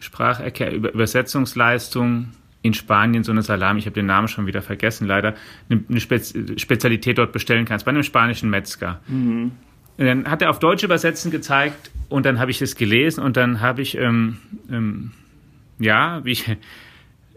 Spracherkennung, 0.00 0.84
Übersetzungsleistung 0.86 2.28
in 2.66 2.74
Spanien 2.74 3.24
so 3.24 3.32
eine 3.32 3.42
Salami, 3.42 3.80
ich 3.80 3.86
habe 3.86 3.94
den 3.94 4.06
Namen 4.06 4.28
schon 4.28 4.46
wieder 4.46 4.62
vergessen 4.62 5.06
leider, 5.06 5.34
eine 5.70 6.00
Spez 6.00 6.34
Spezialität 6.56 7.18
dort 7.18 7.32
bestellen 7.32 7.64
kannst, 7.64 7.84
bei 7.84 7.90
einem 7.90 8.02
spanischen 8.02 8.50
Metzger. 8.50 9.00
Mhm. 9.06 9.52
dann 9.96 10.30
hat 10.30 10.42
er 10.42 10.50
auf 10.50 10.58
Deutsch 10.58 10.82
übersetzen 10.82 11.30
gezeigt 11.30 11.90
und 12.08 12.26
dann 12.26 12.38
habe 12.38 12.50
ich 12.50 12.60
es 12.60 12.76
gelesen 12.76 13.22
und 13.22 13.36
dann 13.36 13.60
habe 13.60 13.82
ich, 13.82 13.96
ähm, 13.96 14.38
ähm, 14.70 15.12
ja, 15.78 16.24
wie 16.24 16.32
ich 16.32 16.56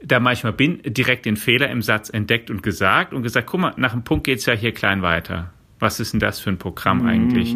da 0.04 0.20
manchmal 0.20 0.54
bin, 0.54 0.82
direkt 0.84 1.26
den 1.26 1.36
Fehler 1.36 1.70
im 1.70 1.82
Satz 1.82 2.10
entdeckt 2.10 2.50
und 2.50 2.64
gesagt 2.64 3.14
und 3.14 3.24
gesagt, 3.24 3.48
guck 3.48 3.60
mal, 3.60 3.74
nach 3.78 3.92
dem 3.92 4.04
Punkt 4.04 4.24
geht 4.26 4.40
es 4.40 4.46
ja 4.46 4.54
hier 4.54 4.74
klein 4.74 5.02
weiter. 5.02 5.52
Was 5.80 6.00
ist 6.00 6.14
denn 6.14 6.20
das 6.20 6.40
für 6.40 6.50
ein 6.50 6.58
Programm 6.58 7.00
mhm. 7.00 7.08
eigentlich? 7.08 7.56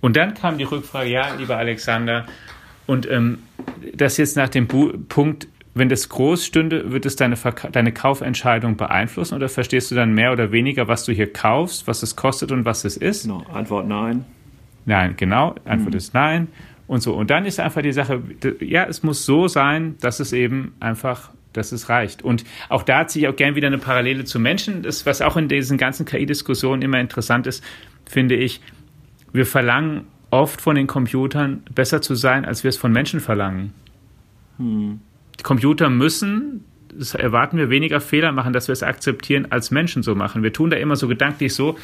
Und 0.00 0.16
dann 0.16 0.34
kam 0.34 0.58
die 0.58 0.64
Rückfrage, 0.64 1.10
ja, 1.10 1.34
lieber 1.34 1.56
Alexander, 1.56 2.26
und 2.86 3.10
ähm, 3.10 3.38
das 3.94 4.16
jetzt 4.16 4.36
nach 4.36 4.48
dem 4.48 4.66
Bu 4.66 4.92
Punkt 5.08 5.48
wenn 5.76 5.90
das 5.90 6.08
groß 6.08 6.44
stünde, 6.46 6.90
wird 6.90 7.04
es 7.04 7.16
deine, 7.16 7.36
deine 7.70 7.92
Kaufentscheidung 7.92 8.76
beeinflussen 8.76 9.34
oder 9.34 9.50
verstehst 9.50 9.90
du 9.90 9.94
dann 9.94 10.14
mehr 10.14 10.32
oder 10.32 10.50
weniger, 10.50 10.88
was 10.88 11.04
du 11.04 11.12
hier 11.12 11.30
kaufst, 11.30 11.86
was 11.86 12.02
es 12.02 12.16
kostet 12.16 12.50
und 12.50 12.64
was 12.64 12.86
es 12.86 12.96
ist? 12.96 13.26
No, 13.26 13.44
Antwort 13.52 13.86
nein. 13.86 14.24
Nein, 14.86 15.14
genau. 15.18 15.54
Antwort 15.66 15.92
mhm. 15.92 15.98
ist 15.98 16.14
nein. 16.14 16.48
Und 16.86 17.02
so. 17.02 17.14
Und 17.14 17.28
dann 17.30 17.44
ist 17.44 17.60
einfach 17.60 17.82
die 17.82 17.92
Sache, 17.92 18.22
ja, 18.60 18.84
es 18.84 19.02
muss 19.02 19.26
so 19.26 19.48
sein, 19.48 19.96
dass 20.00 20.18
es 20.18 20.32
eben 20.32 20.74
einfach, 20.80 21.30
dass 21.52 21.72
es 21.72 21.90
reicht. 21.90 22.22
Und 22.22 22.44
auch 22.70 22.82
da 22.82 23.06
ziehe 23.06 23.26
ich 23.26 23.32
auch 23.32 23.36
gerne 23.36 23.54
wieder 23.54 23.66
eine 23.66 23.78
Parallele 23.78 24.24
zu 24.24 24.40
Menschen. 24.40 24.82
Das, 24.82 25.04
was 25.04 25.20
auch 25.20 25.36
in 25.36 25.48
diesen 25.48 25.76
ganzen 25.76 26.06
KI-Diskussionen 26.06 26.80
immer 26.80 27.00
interessant 27.00 27.46
ist, 27.46 27.62
finde 28.06 28.36
ich, 28.36 28.62
wir 29.34 29.44
verlangen 29.44 30.06
oft 30.30 30.62
von 30.62 30.74
den 30.74 30.86
Computern 30.86 31.64
besser 31.74 32.00
zu 32.00 32.14
sein, 32.14 32.46
als 32.46 32.64
wir 32.64 32.70
es 32.70 32.78
von 32.78 32.92
Menschen 32.92 33.20
verlangen. 33.20 33.74
Hm. 34.56 35.00
Die 35.46 35.48
Computer 35.48 35.90
müssen, 35.90 36.64
das 36.92 37.14
erwarten 37.14 37.56
wir, 37.56 37.70
weniger 37.70 38.00
Fehler 38.00 38.32
machen, 38.32 38.52
dass 38.52 38.66
wir 38.66 38.72
es 38.72 38.82
akzeptieren, 38.82 39.46
als 39.50 39.70
Menschen 39.70 40.02
so 40.02 40.16
machen. 40.16 40.42
Wir 40.42 40.52
tun 40.52 40.70
da 40.70 40.76
immer 40.76 40.96
so 40.96 41.06
gedanklich 41.06 41.54
so, 41.54 41.76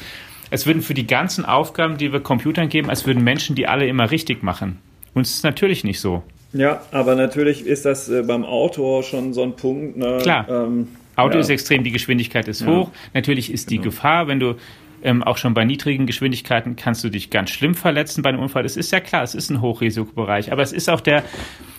es 0.49 0.67
würden 0.67 0.81
für 0.81 0.93
die 0.93 1.07
ganzen 1.07 1.45
Aufgaben, 1.45 1.97
die 1.97 2.11
wir 2.11 2.19
Computern 2.19 2.67
geben, 2.67 2.89
als 2.89 3.07
würden 3.07 3.23
Menschen 3.23 3.55
die 3.55 3.65
alle 3.65 3.87
immer 3.87 4.11
richtig 4.11 4.43
machen. 4.43 4.79
Und 5.13 5.21
es 5.21 5.35
ist 5.35 5.43
natürlich 5.45 5.85
nicht 5.85 6.01
so. 6.01 6.23
Ja, 6.51 6.81
aber 6.91 7.15
natürlich 7.15 7.65
ist 7.65 7.85
das 7.85 8.09
äh, 8.09 8.23
beim 8.23 8.43
Auto 8.43 9.01
schon 9.01 9.31
so 9.31 9.43
ein 9.43 9.55
Punkt. 9.55 9.95
Ne? 9.95 10.17
Klar. 10.21 10.45
Ähm, 10.49 10.89
Auto 11.15 11.35
ja. 11.35 11.39
ist 11.39 11.49
extrem, 11.49 11.85
die 11.85 11.91
Geschwindigkeit 11.91 12.49
ist 12.49 12.63
ja. 12.63 12.67
hoch. 12.67 12.91
Natürlich 13.13 13.49
ist 13.49 13.69
die 13.69 13.77
genau. 13.77 13.91
Gefahr, 13.91 14.27
wenn 14.27 14.41
du 14.41 14.55
ähm, 15.03 15.23
auch 15.23 15.37
schon 15.37 15.53
bei 15.53 15.63
niedrigen 15.63 16.05
Geschwindigkeiten 16.05 16.75
kannst 16.75 17.01
du 17.05 17.09
dich 17.09 17.29
ganz 17.29 17.49
schlimm 17.49 17.75
verletzen 17.75 18.23
bei 18.23 18.29
einem 18.29 18.39
Unfall. 18.39 18.63
Das 18.63 18.75
ist 18.75 18.91
ja 18.91 18.99
klar, 18.99 19.23
es 19.23 19.35
ist 19.35 19.49
ein 19.49 19.61
Hochrisikobereich. 19.61 20.51
Aber 20.51 20.63
es 20.63 20.73
ist 20.73 20.89
auch 20.89 21.01
der, 21.01 21.23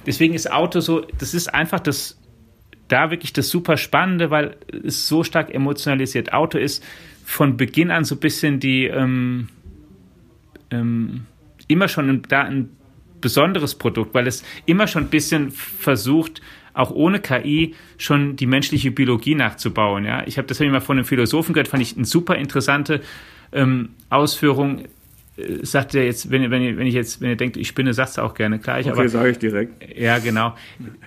deswegen 0.06 0.34
ist 0.34 0.50
Auto 0.50 0.80
so, 0.80 1.06
das 1.18 1.34
ist 1.34 1.52
einfach 1.52 1.80
das, 1.80 2.20
da 2.88 3.10
wirklich 3.10 3.32
das 3.32 3.48
super 3.48 3.76
Spannende, 3.76 4.30
weil 4.30 4.56
es 4.84 5.08
so 5.08 5.24
stark 5.24 5.54
emotionalisiert. 5.54 6.32
Auto 6.32 6.58
ist 6.58 6.84
von 7.24 7.56
Beginn 7.56 7.90
an 7.90 8.04
so 8.04 8.14
ein 8.16 8.20
bisschen 8.20 8.60
die, 8.60 8.84
ähm, 8.84 9.48
ähm, 10.70 11.26
immer 11.68 11.88
schon 11.88 12.22
da 12.28 12.42
ein 12.42 12.70
besonderes 13.20 13.74
Produkt, 13.74 14.14
weil 14.14 14.26
es 14.26 14.44
immer 14.66 14.86
schon 14.86 15.04
ein 15.04 15.10
bisschen 15.10 15.50
versucht, 15.50 16.42
auch 16.74 16.90
ohne 16.90 17.20
KI 17.20 17.74
schon 17.96 18.36
die 18.36 18.46
menschliche 18.46 18.90
Biologie 18.90 19.34
nachzubauen. 19.34 20.04
Ja, 20.04 20.26
ich 20.26 20.36
habe 20.36 20.46
das 20.46 20.60
hab 20.60 20.66
ich 20.66 20.72
mal 20.72 20.80
von 20.80 20.98
einem 20.98 21.06
Philosophen 21.06 21.54
gehört, 21.54 21.68
fand 21.68 21.82
ich 21.82 21.96
eine 21.96 22.04
super 22.04 22.36
interessante 22.36 23.00
ähm, 23.52 23.90
Ausführung. 24.10 24.84
Äh, 25.36 25.64
sagt 25.64 25.94
er 25.94 26.04
jetzt, 26.04 26.30
wenn, 26.30 26.50
wenn, 26.50 26.62
ihr, 26.62 26.76
wenn 26.76 26.86
ich 26.86 26.94
jetzt, 26.94 27.20
wenn 27.20 27.30
ihr 27.30 27.36
denkt, 27.36 27.56
ich 27.56 27.66
spinne, 27.66 27.92
sagt 27.92 28.10
es 28.10 28.18
auch 28.18 28.34
gerne 28.34 28.58
gleich. 28.58 28.86
Okay, 28.86 29.08
sage 29.08 29.30
ich 29.30 29.38
direkt. 29.38 29.98
Ja, 29.98 30.18
genau. 30.18 30.54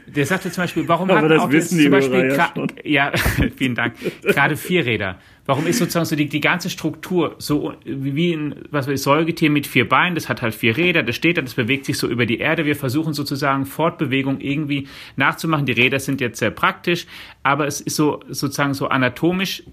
Der 0.08 0.26
sagte 0.26 0.52
zum 0.52 0.64
Beispiel, 0.64 0.88
warum 0.88 1.10
aber 1.10 1.22
hat 1.22 1.32
das 1.32 1.42
Auto 1.42 1.54
wissen 1.54 1.80
zum 1.80 1.92
Beispiel 1.92 2.36
ja, 2.36 2.54
ja, 2.84 3.12
vielen 3.56 3.76
Dank. 3.76 3.94
Gerade 4.24 4.58
vier 4.58 4.86
Räder. 4.86 5.18
Warum 5.46 5.66
ist 5.66 5.78
sozusagen 5.78 6.06
so 6.06 6.18
die, 6.18 6.28
die 6.28 6.42
ganze 6.42 6.70
Struktur 6.70 7.36
so 7.38 7.74
wie 7.86 8.34
ein 8.34 8.66
was 8.70 8.90
weiß, 8.90 9.02
Säugetier 9.02 9.50
mit 9.50 9.66
vier 9.66 9.88
Beinen, 9.88 10.14
das 10.14 10.28
hat 10.28 10.42
halt 10.42 10.54
vier 10.54 10.76
Räder, 10.76 11.04
das 11.04 11.16
steht 11.16 11.38
da, 11.38 11.42
das 11.42 11.54
bewegt 11.54 11.86
sich 11.86 11.98
so 11.98 12.10
über 12.10 12.26
die 12.26 12.40
Erde. 12.40 12.66
Wir 12.66 12.76
versuchen 12.76 13.14
sozusagen 13.14 13.66
Fortbewegung 13.66 14.42
irgendwie 14.42 14.90
nachzumachen. 15.16 15.66
Die 15.66 15.72
Räder 15.72 16.00
sind 16.00 16.20
jetzt 16.20 16.40
sehr 16.40 16.52
praktisch, 16.52 17.08
aber 17.44 17.66
es 17.66 17.80
ist 17.80 17.96
so 17.96 18.20
sozusagen 18.28 18.74
so 18.74 18.90
anatomisch 18.90 19.64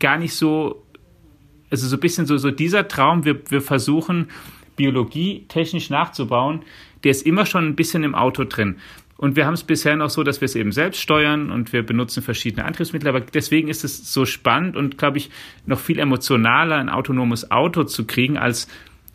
gar 0.00 0.18
nicht 0.18 0.34
so 0.34 0.83
also 1.70 1.86
so 1.86 1.96
ein 1.96 2.00
bisschen 2.00 2.26
so, 2.26 2.36
so 2.36 2.50
dieser 2.50 2.88
Traum, 2.88 3.24
wir, 3.24 3.38
wir 3.50 3.60
versuchen 3.60 4.28
Biologie 4.76 5.44
technisch 5.48 5.90
nachzubauen, 5.90 6.62
der 7.04 7.10
ist 7.10 7.26
immer 7.26 7.46
schon 7.46 7.66
ein 7.66 7.76
bisschen 7.76 8.02
im 8.02 8.14
Auto 8.14 8.44
drin. 8.44 8.76
Und 9.16 9.36
wir 9.36 9.46
haben 9.46 9.54
es 9.54 9.62
bisher 9.62 9.94
noch 9.96 10.10
so, 10.10 10.24
dass 10.24 10.40
wir 10.40 10.46
es 10.46 10.56
eben 10.56 10.72
selbst 10.72 11.00
steuern 11.00 11.50
und 11.50 11.72
wir 11.72 11.84
benutzen 11.84 12.22
verschiedene 12.22 12.64
Antriebsmittel. 12.64 13.08
Aber 13.08 13.20
deswegen 13.20 13.68
ist 13.68 13.84
es 13.84 14.12
so 14.12 14.26
spannend 14.26 14.76
und, 14.76 14.98
glaube 14.98 15.18
ich, 15.18 15.30
noch 15.66 15.78
viel 15.78 15.98
emotionaler, 15.98 16.76
ein 16.76 16.88
autonomes 16.88 17.50
Auto 17.50 17.84
zu 17.84 18.06
kriegen, 18.06 18.36
als 18.36 18.68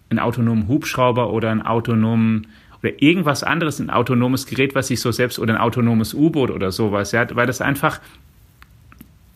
einen 0.09 0.19
autonomen 0.19 0.67
Hubschrauber 0.67 1.31
oder 1.31 1.51
einen 1.51 1.62
autonomen 1.62 2.47
oder 2.81 3.01
irgendwas 3.01 3.43
anderes, 3.43 3.79
ein 3.79 3.89
autonomes 3.89 4.45
Gerät, 4.45 4.73
was 4.73 4.88
sich 4.88 5.01
so 5.01 5.12
selbst 5.12 5.38
oder 5.38 5.55
ein 5.55 5.62
autonomes 5.62 6.13
U-Boot 6.13 6.49
oder 6.49 6.71
sowas, 6.71 7.12
ja, 7.12 7.27
weil 7.35 7.45
das 7.45 7.59
einfach 7.59 7.99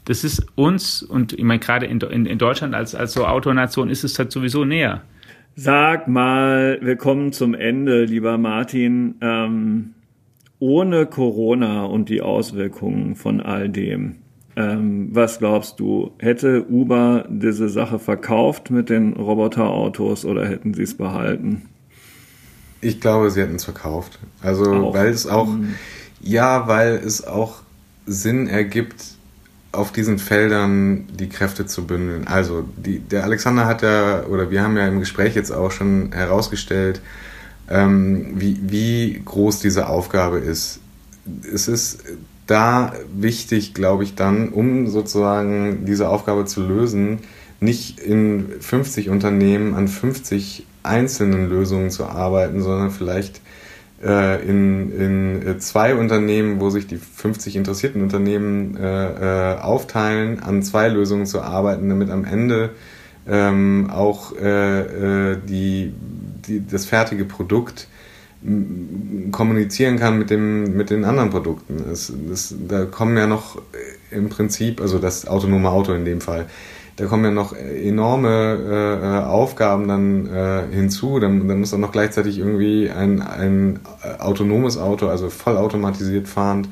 das 0.05 0.23
ist 0.23 0.45
uns, 0.55 1.01
und 1.01 1.33
ich 1.33 1.43
meine, 1.43 1.59
gerade 1.59 1.85
in, 1.85 1.99
in, 2.01 2.25
in 2.25 2.37
Deutschland 2.37 2.75
als, 2.75 2.95
als 2.95 3.13
so 3.13 3.25
Autonation 3.25 3.89
ist 3.89 4.03
es 4.03 4.17
halt 4.19 4.31
sowieso 4.31 4.65
näher. 4.65 5.01
Sag 5.55 6.07
mal, 6.07 6.79
wir 6.81 6.95
kommen 6.95 7.31
zum 7.31 7.53
Ende, 7.53 8.05
lieber 8.05 8.37
Martin. 8.37 9.15
Ähm, 9.21 9.93
ohne 10.59 11.05
Corona 11.05 11.83
und 11.83 12.07
die 12.07 12.21
Auswirkungen 12.21 13.15
von 13.15 13.41
all 13.41 13.67
dem, 13.67 14.15
ähm, 14.55 15.09
was 15.11 15.39
glaubst 15.39 15.79
du, 15.79 16.11
hätte 16.19 16.65
Uber 16.69 17.25
diese 17.29 17.69
Sache 17.69 17.99
verkauft 17.99 18.71
mit 18.71 18.89
den 18.89 19.13
Roboterautos 19.13 20.25
oder 20.25 20.47
hätten 20.47 20.73
sie 20.73 20.83
es 20.83 20.95
behalten? 20.95 21.63
Ich 22.81 23.01
glaube, 23.01 23.29
sie 23.29 23.41
hätten 23.41 23.55
es 23.55 23.65
verkauft. 23.65 24.19
Also, 24.41 24.71
auch. 24.71 24.93
weil 24.93 25.07
es 25.07 25.27
auch, 25.27 25.47
mhm. 25.47 25.75
ja, 26.21 26.67
weil 26.67 26.95
es 26.95 27.25
auch 27.25 27.63
Sinn 28.05 28.47
ergibt, 28.47 29.15
auf 29.73 29.91
diesen 29.91 30.19
Feldern 30.19 31.07
die 31.19 31.27
Kräfte 31.27 31.65
zu 31.65 31.85
bündeln. 31.85 32.27
Also 32.27 32.63
die, 32.77 32.99
der 32.99 33.23
Alexander 33.23 33.65
hat 33.65 33.81
ja, 33.81 34.23
oder 34.27 34.49
wir 34.51 34.61
haben 34.61 34.77
ja 34.77 34.87
im 34.87 34.99
Gespräch 34.99 35.35
jetzt 35.35 35.51
auch 35.51 35.71
schon 35.71 36.11
herausgestellt, 36.13 37.01
ähm, 37.69 38.33
wie, 38.35 38.59
wie 38.61 39.21
groß 39.25 39.59
diese 39.59 39.89
Aufgabe 39.89 40.37
ist. 40.37 40.79
Es 41.51 41.67
ist 41.67 42.03
da 42.45 42.93
wichtig, 43.15 43.73
glaube 43.73 44.03
ich, 44.03 44.15
dann, 44.15 44.49
um 44.49 44.87
sozusagen 44.87 45.85
diese 45.85 46.07
Aufgabe 46.07 46.45
zu 46.45 46.61
lösen, 46.61 47.19
nicht 47.59 47.99
in 47.99 48.49
50 48.59 49.09
Unternehmen 49.09 49.73
an 49.73 49.87
50 49.87 50.67
einzelnen 50.83 51.49
Lösungen 51.49 51.89
zu 51.89 52.05
arbeiten, 52.05 52.61
sondern 52.61 52.91
vielleicht 52.91 53.41
äh, 54.03 54.41
in, 54.47 54.91
in 54.91 55.47
äh, 55.47 55.57
zwei 55.59 55.95
Unternehmen, 55.95 56.59
wo 56.59 56.69
sich 56.69 56.87
die 56.87 56.97
50 56.97 57.55
interessierten 57.55 58.01
Unternehmen 58.01 58.77
äh, 58.77 59.53
äh, 59.53 59.59
aufteilen, 59.59 60.41
an 60.41 60.63
zwei 60.63 60.89
Lösungen 60.89 61.25
zu 61.25 61.41
arbeiten, 61.41 61.89
damit 61.89 62.09
am 62.09 62.25
Ende 62.25 62.71
ähm, 63.27 63.89
auch 63.89 64.35
äh, 64.35 65.31
äh, 65.31 65.37
die, 65.47 65.93
die, 66.47 66.65
das 66.65 66.85
fertige 66.85 67.25
Produkt 67.25 67.87
kommunizieren 69.31 69.97
kann 69.97 70.19
mit 70.19 70.29
dem 70.29 70.75
mit 70.75 70.89
den 70.89 71.05
anderen 71.05 71.29
Produkten. 71.29 71.81
Es, 71.89 72.11
das, 72.27 72.53
da 72.67 72.83
kommen 72.83 73.15
ja 73.15 73.25
noch 73.25 73.61
im 74.11 74.27
Prinzip, 74.27 74.81
also 74.81 74.99
das 74.99 75.25
autonome 75.25 75.69
Auto 75.69 75.93
in 75.93 76.03
dem 76.03 76.19
Fall, 76.19 76.47
da 76.95 77.05
kommen 77.05 77.23
ja 77.23 77.31
noch 77.31 77.55
enorme 77.55 78.99
äh, 79.01 79.25
Aufgaben 79.25 79.87
dann 79.87 80.27
äh, 80.27 80.63
hinzu. 80.71 81.19
Dann, 81.19 81.47
dann 81.47 81.59
muss 81.59 81.71
dann 81.71 81.81
noch 81.81 81.91
gleichzeitig 81.91 82.37
irgendwie 82.37 82.89
ein, 82.89 83.21
ein 83.21 83.79
autonomes 84.19 84.77
Auto, 84.77 85.07
also 85.07 85.29
vollautomatisiert 85.29 86.27
fahrend, 86.27 86.69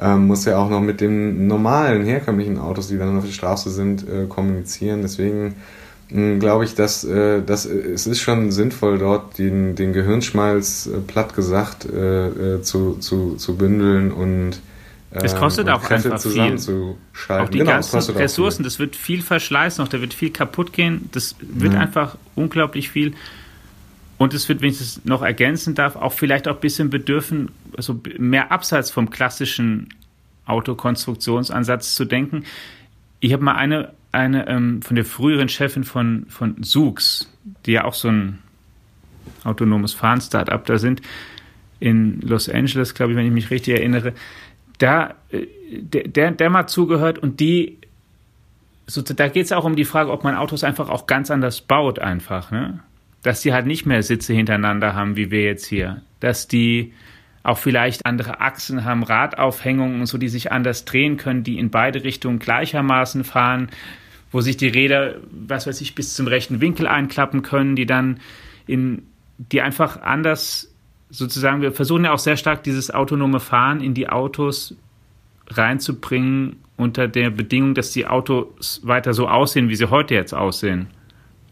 ähm, 0.00 0.26
muss 0.26 0.44
ja 0.44 0.58
auch 0.58 0.68
noch 0.68 0.80
mit 0.80 1.00
den 1.00 1.46
normalen, 1.46 2.04
herkömmlichen 2.04 2.58
Autos, 2.58 2.88
die 2.88 2.98
dann 2.98 3.16
auf 3.16 3.24
der 3.24 3.32
Straße 3.32 3.70
sind, 3.70 4.06
äh, 4.06 4.26
kommunizieren. 4.26 5.00
Deswegen 5.00 5.54
hm, 6.08 6.38
glaube 6.38 6.64
ich, 6.64 6.74
dass, 6.74 7.04
äh, 7.04 7.42
dass 7.42 7.64
es 7.64 8.06
ist 8.06 8.20
schon 8.20 8.52
sinnvoll, 8.52 8.98
dort 8.98 9.38
den, 9.38 9.74
den 9.74 9.92
Gehirnschmalz, 9.92 10.86
äh, 10.86 10.98
platt 10.98 11.34
gesagt, 11.34 11.86
äh, 11.86 12.26
äh, 12.56 12.62
zu, 12.62 12.96
zu, 13.00 13.36
zu 13.36 13.56
bündeln 13.56 14.12
und 14.12 14.60
es 15.22 15.32
ähm, 15.32 15.38
kostet 15.38 15.68
auch 15.68 15.82
Kräfte 15.82 16.12
einfach 16.12 16.30
viel. 16.30 16.96
Auch 17.28 17.48
die 17.48 17.58
genau, 17.58 17.70
ganzen 17.70 17.98
Ressourcen, 18.16 18.62
das 18.62 18.78
wird 18.78 18.96
viel 18.96 19.22
Verschleiß 19.22 19.78
noch, 19.78 19.88
da 19.88 20.00
wird 20.00 20.14
viel 20.14 20.30
kaputt 20.30 20.72
gehen. 20.72 21.08
Das 21.12 21.36
wird 21.40 21.74
ja. 21.74 21.80
einfach 21.80 22.16
unglaublich 22.34 22.90
viel. 22.90 23.14
Und 24.18 24.34
es 24.34 24.48
wird, 24.48 24.62
wenn 24.62 24.70
ich 24.70 24.78
das 24.78 25.04
noch 25.04 25.22
ergänzen 25.22 25.74
darf, 25.74 25.96
auch 25.96 26.12
vielleicht 26.12 26.48
auch 26.48 26.54
ein 26.54 26.60
bisschen 26.60 26.90
bedürfen, 26.90 27.50
also 27.76 28.00
mehr 28.18 28.50
abseits 28.50 28.90
vom 28.90 29.10
klassischen 29.10 29.88
Autokonstruktionsansatz 30.46 31.94
zu 31.94 32.04
denken. 32.04 32.44
Ich 33.20 33.32
habe 33.32 33.44
mal 33.44 33.56
eine, 33.56 33.92
eine 34.12 34.48
ähm, 34.48 34.80
von 34.82 34.96
der 34.96 35.04
früheren 35.04 35.48
Chefin 35.48 35.84
von, 35.84 36.26
von 36.28 36.62
Zoox, 36.62 37.30
die 37.66 37.72
ja 37.72 37.84
auch 37.84 37.94
so 37.94 38.08
ein 38.08 38.38
autonomes 39.44 39.92
Fahren-Startup 39.92 40.64
da 40.64 40.78
sind, 40.78 41.02
in 41.78 42.20
Los 42.22 42.48
Angeles, 42.48 42.94
glaube 42.94 43.12
ich, 43.12 43.18
wenn 43.18 43.26
ich 43.26 43.32
mich 43.32 43.50
richtig 43.50 43.74
erinnere, 43.74 44.14
da, 44.78 45.14
äh, 45.30 45.46
der, 45.70 46.08
der, 46.08 46.30
der 46.32 46.50
mal 46.50 46.66
zugehört 46.66 47.18
und 47.18 47.40
die, 47.40 47.78
so, 48.86 49.02
da 49.02 49.28
geht 49.28 49.46
es 49.46 49.52
auch 49.52 49.64
um 49.64 49.76
die 49.76 49.84
Frage, 49.84 50.12
ob 50.12 50.24
man 50.24 50.36
Autos 50.36 50.64
einfach 50.64 50.88
auch 50.88 51.06
ganz 51.06 51.30
anders 51.30 51.60
baut, 51.60 51.98
einfach, 51.98 52.50
ne? 52.50 52.80
Dass 53.22 53.42
die 53.42 53.52
halt 53.52 53.66
nicht 53.66 53.86
mehr 53.86 54.04
Sitze 54.04 54.32
hintereinander 54.34 54.94
haben, 54.94 55.16
wie 55.16 55.32
wir 55.32 55.42
jetzt 55.42 55.66
hier. 55.66 56.02
Dass 56.20 56.46
die 56.46 56.92
auch 57.42 57.58
vielleicht 57.58 58.06
andere 58.06 58.40
Achsen 58.40 58.84
haben, 58.84 59.02
Radaufhängungen 59.02 60.00
und 60.00 60.06
so, 60.06 60.18
die 60.18 60.28
sich 60.28 60.52
anders 60.52 60.84
drehen 60.84 61.16
können, 61.16 61.42
die 61.42 61.58
in 61.58 61.70
beide 61.70 62.04
Richtungen 62.04 62.38
gleichermaßen 62.38 63.24
fahren, 63.24 63.68
wo 64.32 64.40
sich 64.40 64.56
die 64.56 64.68
Räder, 64.68 65.16
was 65.30 65.66
weiß 65.66 65.80
ich, 65.80 65.94
bis 65.94 66.14
zum 66.14 66.26
rechten 66.26 66.60
Winkel 66.60 66.86
einklappen 66.86 67.42
können, 67.42 67.76
die 67.76 67.86
dann 67.86 68.20
in, 68.66 69.06
die 69.38 69.62
einfach 69.62 70.00
anders 70.02 70.72
sozusagen, 71.16 71.62
wir 71.62 71.72
versuchen 71.72 72.04
ja 72.04 72.12
auch 72.12 72.18
sehr 72.18 72.36
stark 72.36 72.62
dieses 72.62 72.90
autonome 72.90 73.40
Fahren 73.40 73.80
in 73.80 73.94
die 73.94 74.08
Autos 74.08 74.76
reinzubringen 75.48 76.56
unter 76.76 77.08
der 77.08 77.30
Bedingung, 77.30 77.74
dass 77.74 77.92
die 77.92 78.06
Autos 78.06 78.80
weiter 78.84 79.14
so 79.14 79.28
aussehen, 79.28 79.68
wie 79.68 79.76
sie 79.76 79.88
heute 79.90 80.14
jetzt 80.14 80.34
aussehen. 80.34 80.88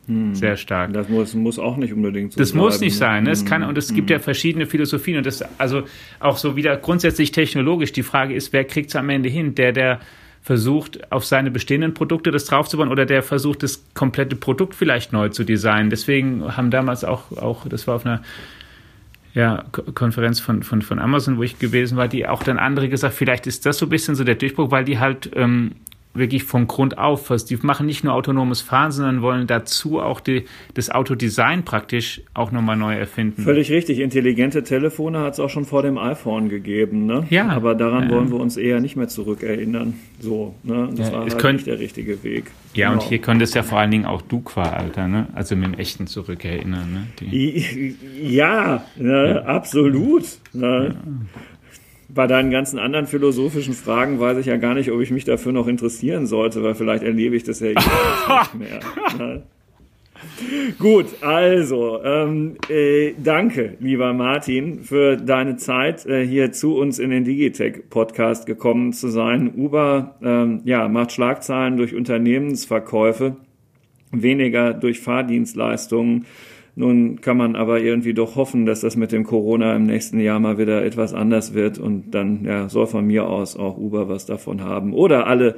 Hm. 0.07 0.35
Sehr 0.35 0.57
stark. 0.57 0.93
Das 0.93 1.09
muss, 1.09 1.35
muss, 1.35 1.59
auch 1.59 1.79
nicht 1.79 1.95
unbedingt 1.95 2.33
so 2.33 2.39
Das 2.39 2.53
bleiben. 2.53 2.65
muss 2.67 2.81
nicht 2.81 2.97
sein. 2.97 3.25
Ne? 3.25 3.31
Es 3.31 3.47
kann, 3.47 3.63
und 3.63 3.79
es 3.79 3.89
hm. 3.89 3.97
gibt 3.97 4.11
ja 4.11 4.19
verschiedene 4.19 4.67
Philosophien 4.67 5.17
und 5.17 5.25
das, 5.25 5.43
also 5.59 5.85
auch 6.21 6.37
so 6.37 6.57
wieder 6.57 6.77
grundsätzlich 6.77 7.33
technologisch. 7.33 7.93
Die 7.93 8.03
Frage 8.03 8.35
ist, 8.35 8.53
wer 8.53 8.65
kriegt 8.65 8.91
es 8.91 8.97
am 8.97 9.09
Ende 9.09 9.31
hin? 9.31 9.55
Der, 9.55 9.73
der 9.73 10.01
versucht, 10.43 11.11
auf 11.11 11.25
seine 11.25 11.51
bestehenden 11.51 11.95
Produkte 11.95 12.31
das 12.31 12.45
draufzubauen 12.45 12.91
oder 12.91 13.07
der 13.07 13.23
versucht, 13.23 13.63
das 13.63 13.83
komplette 13.95 14.37
Produkt 14.37 14.75
vielleicht 14.75 15.11
neu 15.15 15.31
zu 15.31 15.43
designen. 15.43 15.89
Deswegen 15.89 16.55
haben 16.55 16.71
damals 16.71 17.03
auch, 17.03 17.33
auch 17.39 17.67
das 17.67 17.87
war 17.87 17.95
auf 17.95 18.05
einer 18.05 18.21
ja, 19.35 19.65
Konferenz 19.95 20.39
von, 20.39 20.63
von, 20.63 20.81
von 20.81 21.01
Amazon, 21.01 21.39
wo 21.39 21.43
ich 21.43 21.59
gewesen 21.59 21.97
war, 21.97 22.07
die 22.07 22.29
auch 22.29 22.45
dann 22.45 22.59
andere 22.59 22.89
gesagt, 22.89 23.15
vielleicht 23.15 23.49
ist 23.49 23.67
das 23.67 23.79
so 23.79 23.87
ein 23.87 23.89
bisschen 23.89 24.15
so 24.15 24.23
der 24.23 24.37
Durchbruch, 24.37 24.71
weil 24.71 24.85
die 24.85 25.01
halt 25.01 25.31
ähm, 25.35 25.73
wirklich 26.15 26.45
von 26.45 26.67
Grund 26.67 26.97
auf 26.97 27.31
was. 27.31 27.45
Die 27.45 27.57
machen 27.57 27.87
nicht 27.87 28.05
nur 28.05 28.15
autonomes 28.15 28.61
Fahren, 28.61 28.93
sondern 28.93 29.21
wollen 29.21 29.47
dazu 29.47 30.01
auch 30.01 30.21
die, 30.21 30.45
das 30.75 30.91
Autodesign 30.91 31.65
praktisch 31.65 32.23
auch 32.33 32.53
nochmal 32.53 32.77
neu 32.77 32.95
erfinden. 32.95 33.43
Völlig 33.43 33.71
richtig. 33.71 33.99
Intelligente 33.99 34.63
Telefone 34.63 35.21
hat 35.21 35.35
es 35.35 35.41
auch 35.41 35.51
schon 35.51 35.65
vor 35.65 35.83
dem 35.83 35.99
iPhone 35.99 36.49
gegeben. 36.49 37.07
Ne? 37.07 37.27
Ja. 37.31 37.49
Aber 37.49 37.75
daran 37.75 38.05
ja. 38.05 38.11
wollen 38.11 38.31
wir 38.31 38.39
uns 38.39 38.57
eher 38.57 38.81
nicht 38.81 38.97
mehr 38.97 39.09
zurückerinnern. 39.09 39.95
So, 40.21 40.55
ne? 40.63 40.89
Das 40.95 41.09
ja, 41.09 41.15
war 41.15 41.23
halt 41.23 41.39
könnt, 41.39 41.55
nicht 41.55 41.67
der 41.67 41.79
richtige 41.79 42.23
Weg. 42.23 42.51
Ja, 42.75 42.91
genau. 42.91 43.03
und 43.03 43.09
hier 43.09 43.19
könnte 43.19 43.45
es 43.45 43.55
ja 43.55 43.63
vor 43.63 43.79
allen 43.79 43.91
Dingen 43.91 44.07
auch 44.07 44.23
du 44.23 44.41
qua 44.41 44.63
Alter, 44.63 45.09
ne? 45.09 45.29
Also 45.35 45.57
mit 45.57 45.67
dem 45.67 45.75
echten 45.75 46.07
zurückerinnern. 46.07 46.93
Ne? 46.93 47.07
Die. 47.21 47.97
Ja, 48.23 48.85
ne? 48.97 49.35
ja, 49.35 49.43
absolut. 49.43 50.25
Ne? 50.53 50.97
Bei 52.15 52.27
deinen 52.27 52.51
ganzen 52.51 52.79
anderen 52.79 53.07
philosophischen 53.07 53.75
Fragen 53.75 54.21
weiß 54.21 54.39
ich 54.39 54.47
ja 54.47 54.57
gar 54.57 54.75
nicht, 54.75 54.91
ob 54.91 55.01
ich 55.01 55.11
mich 55.11 55.25
dafür 55.25 55.53
noch 55.53 55.67
interessieren 55.67 56.27
sollte, 56.27 56.63
weil 56.63 56.75
vielleicht 56.75 57.03
erlebe 57.03 57.37
ich 57.37 57.45
das 57.45 57.61
ja 57.61 57.69
nicht 57.69 58.55
mehr. 58.55 59.43
Gut, 60.79 61.07
also 61.23 62.03
ähm, 62.03 62.57
äh, 62.69 63.13
danke, 63.23 63.77
lieber 63.81 64.13
Martin, 64.13 64.83
für 64.83 65.17
deine 65.17 65.57
Zeit, 65.57 66.07
äh, 66.07 66.27
hier 66.27 66.53
zu 66.53 66.77
uns 66.77 66.99
in 66.99 67.11
den 67.11 67.25
Digitech-Podcast 67.25 68.47
gekommen 68.47 68.93
zu 68.93 69.09
sein. 69.09 69.53
Uber 69.57 70.17
ähm, 70.23 70.63
ja, 70.65 70.89
macht 70.89 71.13
Schlagzahlen 71.13 71.77
durch 71.77 71.95
Unternehmensverkäufe, 71.95 73.37
weniger 74.13 74.73
durch 74.73 75.01
Fahrdienstleistungen. 75.01 76.27
Nun 76.77 77.21
kann 77.21 77.37
man 77.37 77.55
aber 77.55 77.81
irgendwie 77.81 78.15
doch 78.15 78.35
hoffen, 78.35 78.67
dass 78.67 78.81
das 78.81 78.97
mit 78.97 79.13
dem 79.13 79.25
Corona 79.25 79.77
im 79.77 79.85
nächsten 79.85 80.19
Jahr 80.19 80.41
mal 80.41 80.59
wieder 80.59 80.85
etwas 80.85 81.15
anders 81.15 81.55
wird 81.55 81.79
und 81.79 82.11
dann 82.13 82.45
ja, 82.45 82.69
soll 82.69 82.87
von 82.87 83.07
mir 83.07 83.29
aus 83.29 83.57
auch 83.57 83.79
Uber 83.79 84.09
was 84.09 84.27
davon 84.27 84.63
haben 84.63 84.93
oder 84.93 85.29
alle 85.29 85.57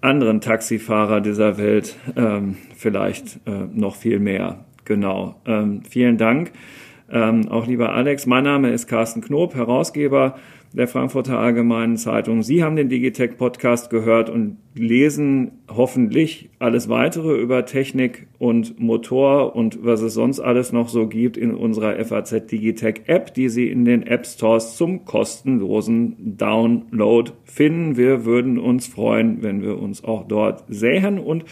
anderen 0.00 0.40
Taxifahrer 0.40 1.20
dieser 1.20 1.56
Welt 1.58 1.96
ähm, 2.16 2.56
vielleicht 2.76 3.36
äh, 3.46 3.66
noch 3.72 3.94
viel 3.94 4.18
mehr. 4.18 4.64
Genau. 4.84 5.36
Ähm, 5.46 5.82
vielen 5.88 6.16
Dank. 6.16 6.50
Ähm, 7.12 7.48
auch 7.48 7.66
lieber 7.66 7.92
Alex, 7.92 8.26
mein 8.26 8.44
Name 8.44 8.70
ist 8.70 8.88
Carsten 8.88 9.20
Knob, 9.20 9.54
Herausgeber 9.54 10.36
der 10.72 10.86
Frankfurter 10.86 11.38
Allgemeinen 11.38 11.96
Zeitung. 11.96 12.42
Sie 12.42 12.62
haben 12.62 12.76
den 12.76 12.88
Digitech 12.88 13.36
Podcast 13.36 13.90
gehört 13.90 14.30
und 14.30 14.56
lesen 14.74 15.52
hoffentlich 15.68 16.50
alles 16.60 16.88
weitere 16.88 17.36
über 17.40 17.66
Technik 17.66 18.28
und 18.38 18.78
Motor 18.78 19.56
und 19.56 19.84
was 19.84 20.00
es 20.00 20.14
sonst 20.14 20.38
alles 20.38 20.72
noch 20.72 20.88
so 20.88 21.08
gibt 21.08 21.36
in 21.36 21.54
unserer 21.54 22.02
FAZ 22.04 22.46
Digitech 22.46 23.02
App, 23.06 23.34
die 23.34 23.48
Sie 23.48 23.68
in 23.68 23.84
den 23.84 24.06
App 24.06 24.26
Stores 24.26 24.76
zum 24.76 25.04
kostenlosen 25.04 26.36
Download 26.36 27.32
finden. 27.44 27.96
Wir 27.96 28.24
würden 28.24 28.58
uns 28.58 28.86
freuen, 28.86 29.42
wenn 29.42 29.62
wir 29.62 29.80
uns 29.80 30.04
auch 30.04 30.28
dort 30.28 30.64
sehen 30.68 31.18
und 31.18 31.44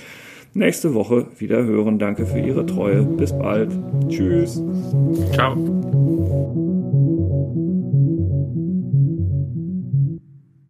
nächste 0.55 0.95
Woche 0.95 1.27
wieder 1.39 1.65
hören. 1.65 1.99
Danke 1.99 2.25
für 2.25 2.39
Ihre 2.39 2.67
Treue. 2.67 3.03
Bis 3.03 3.33
bald. 3.37 3.77
Tschüss. 4.09 4.63
Ciao. 5.33 5.57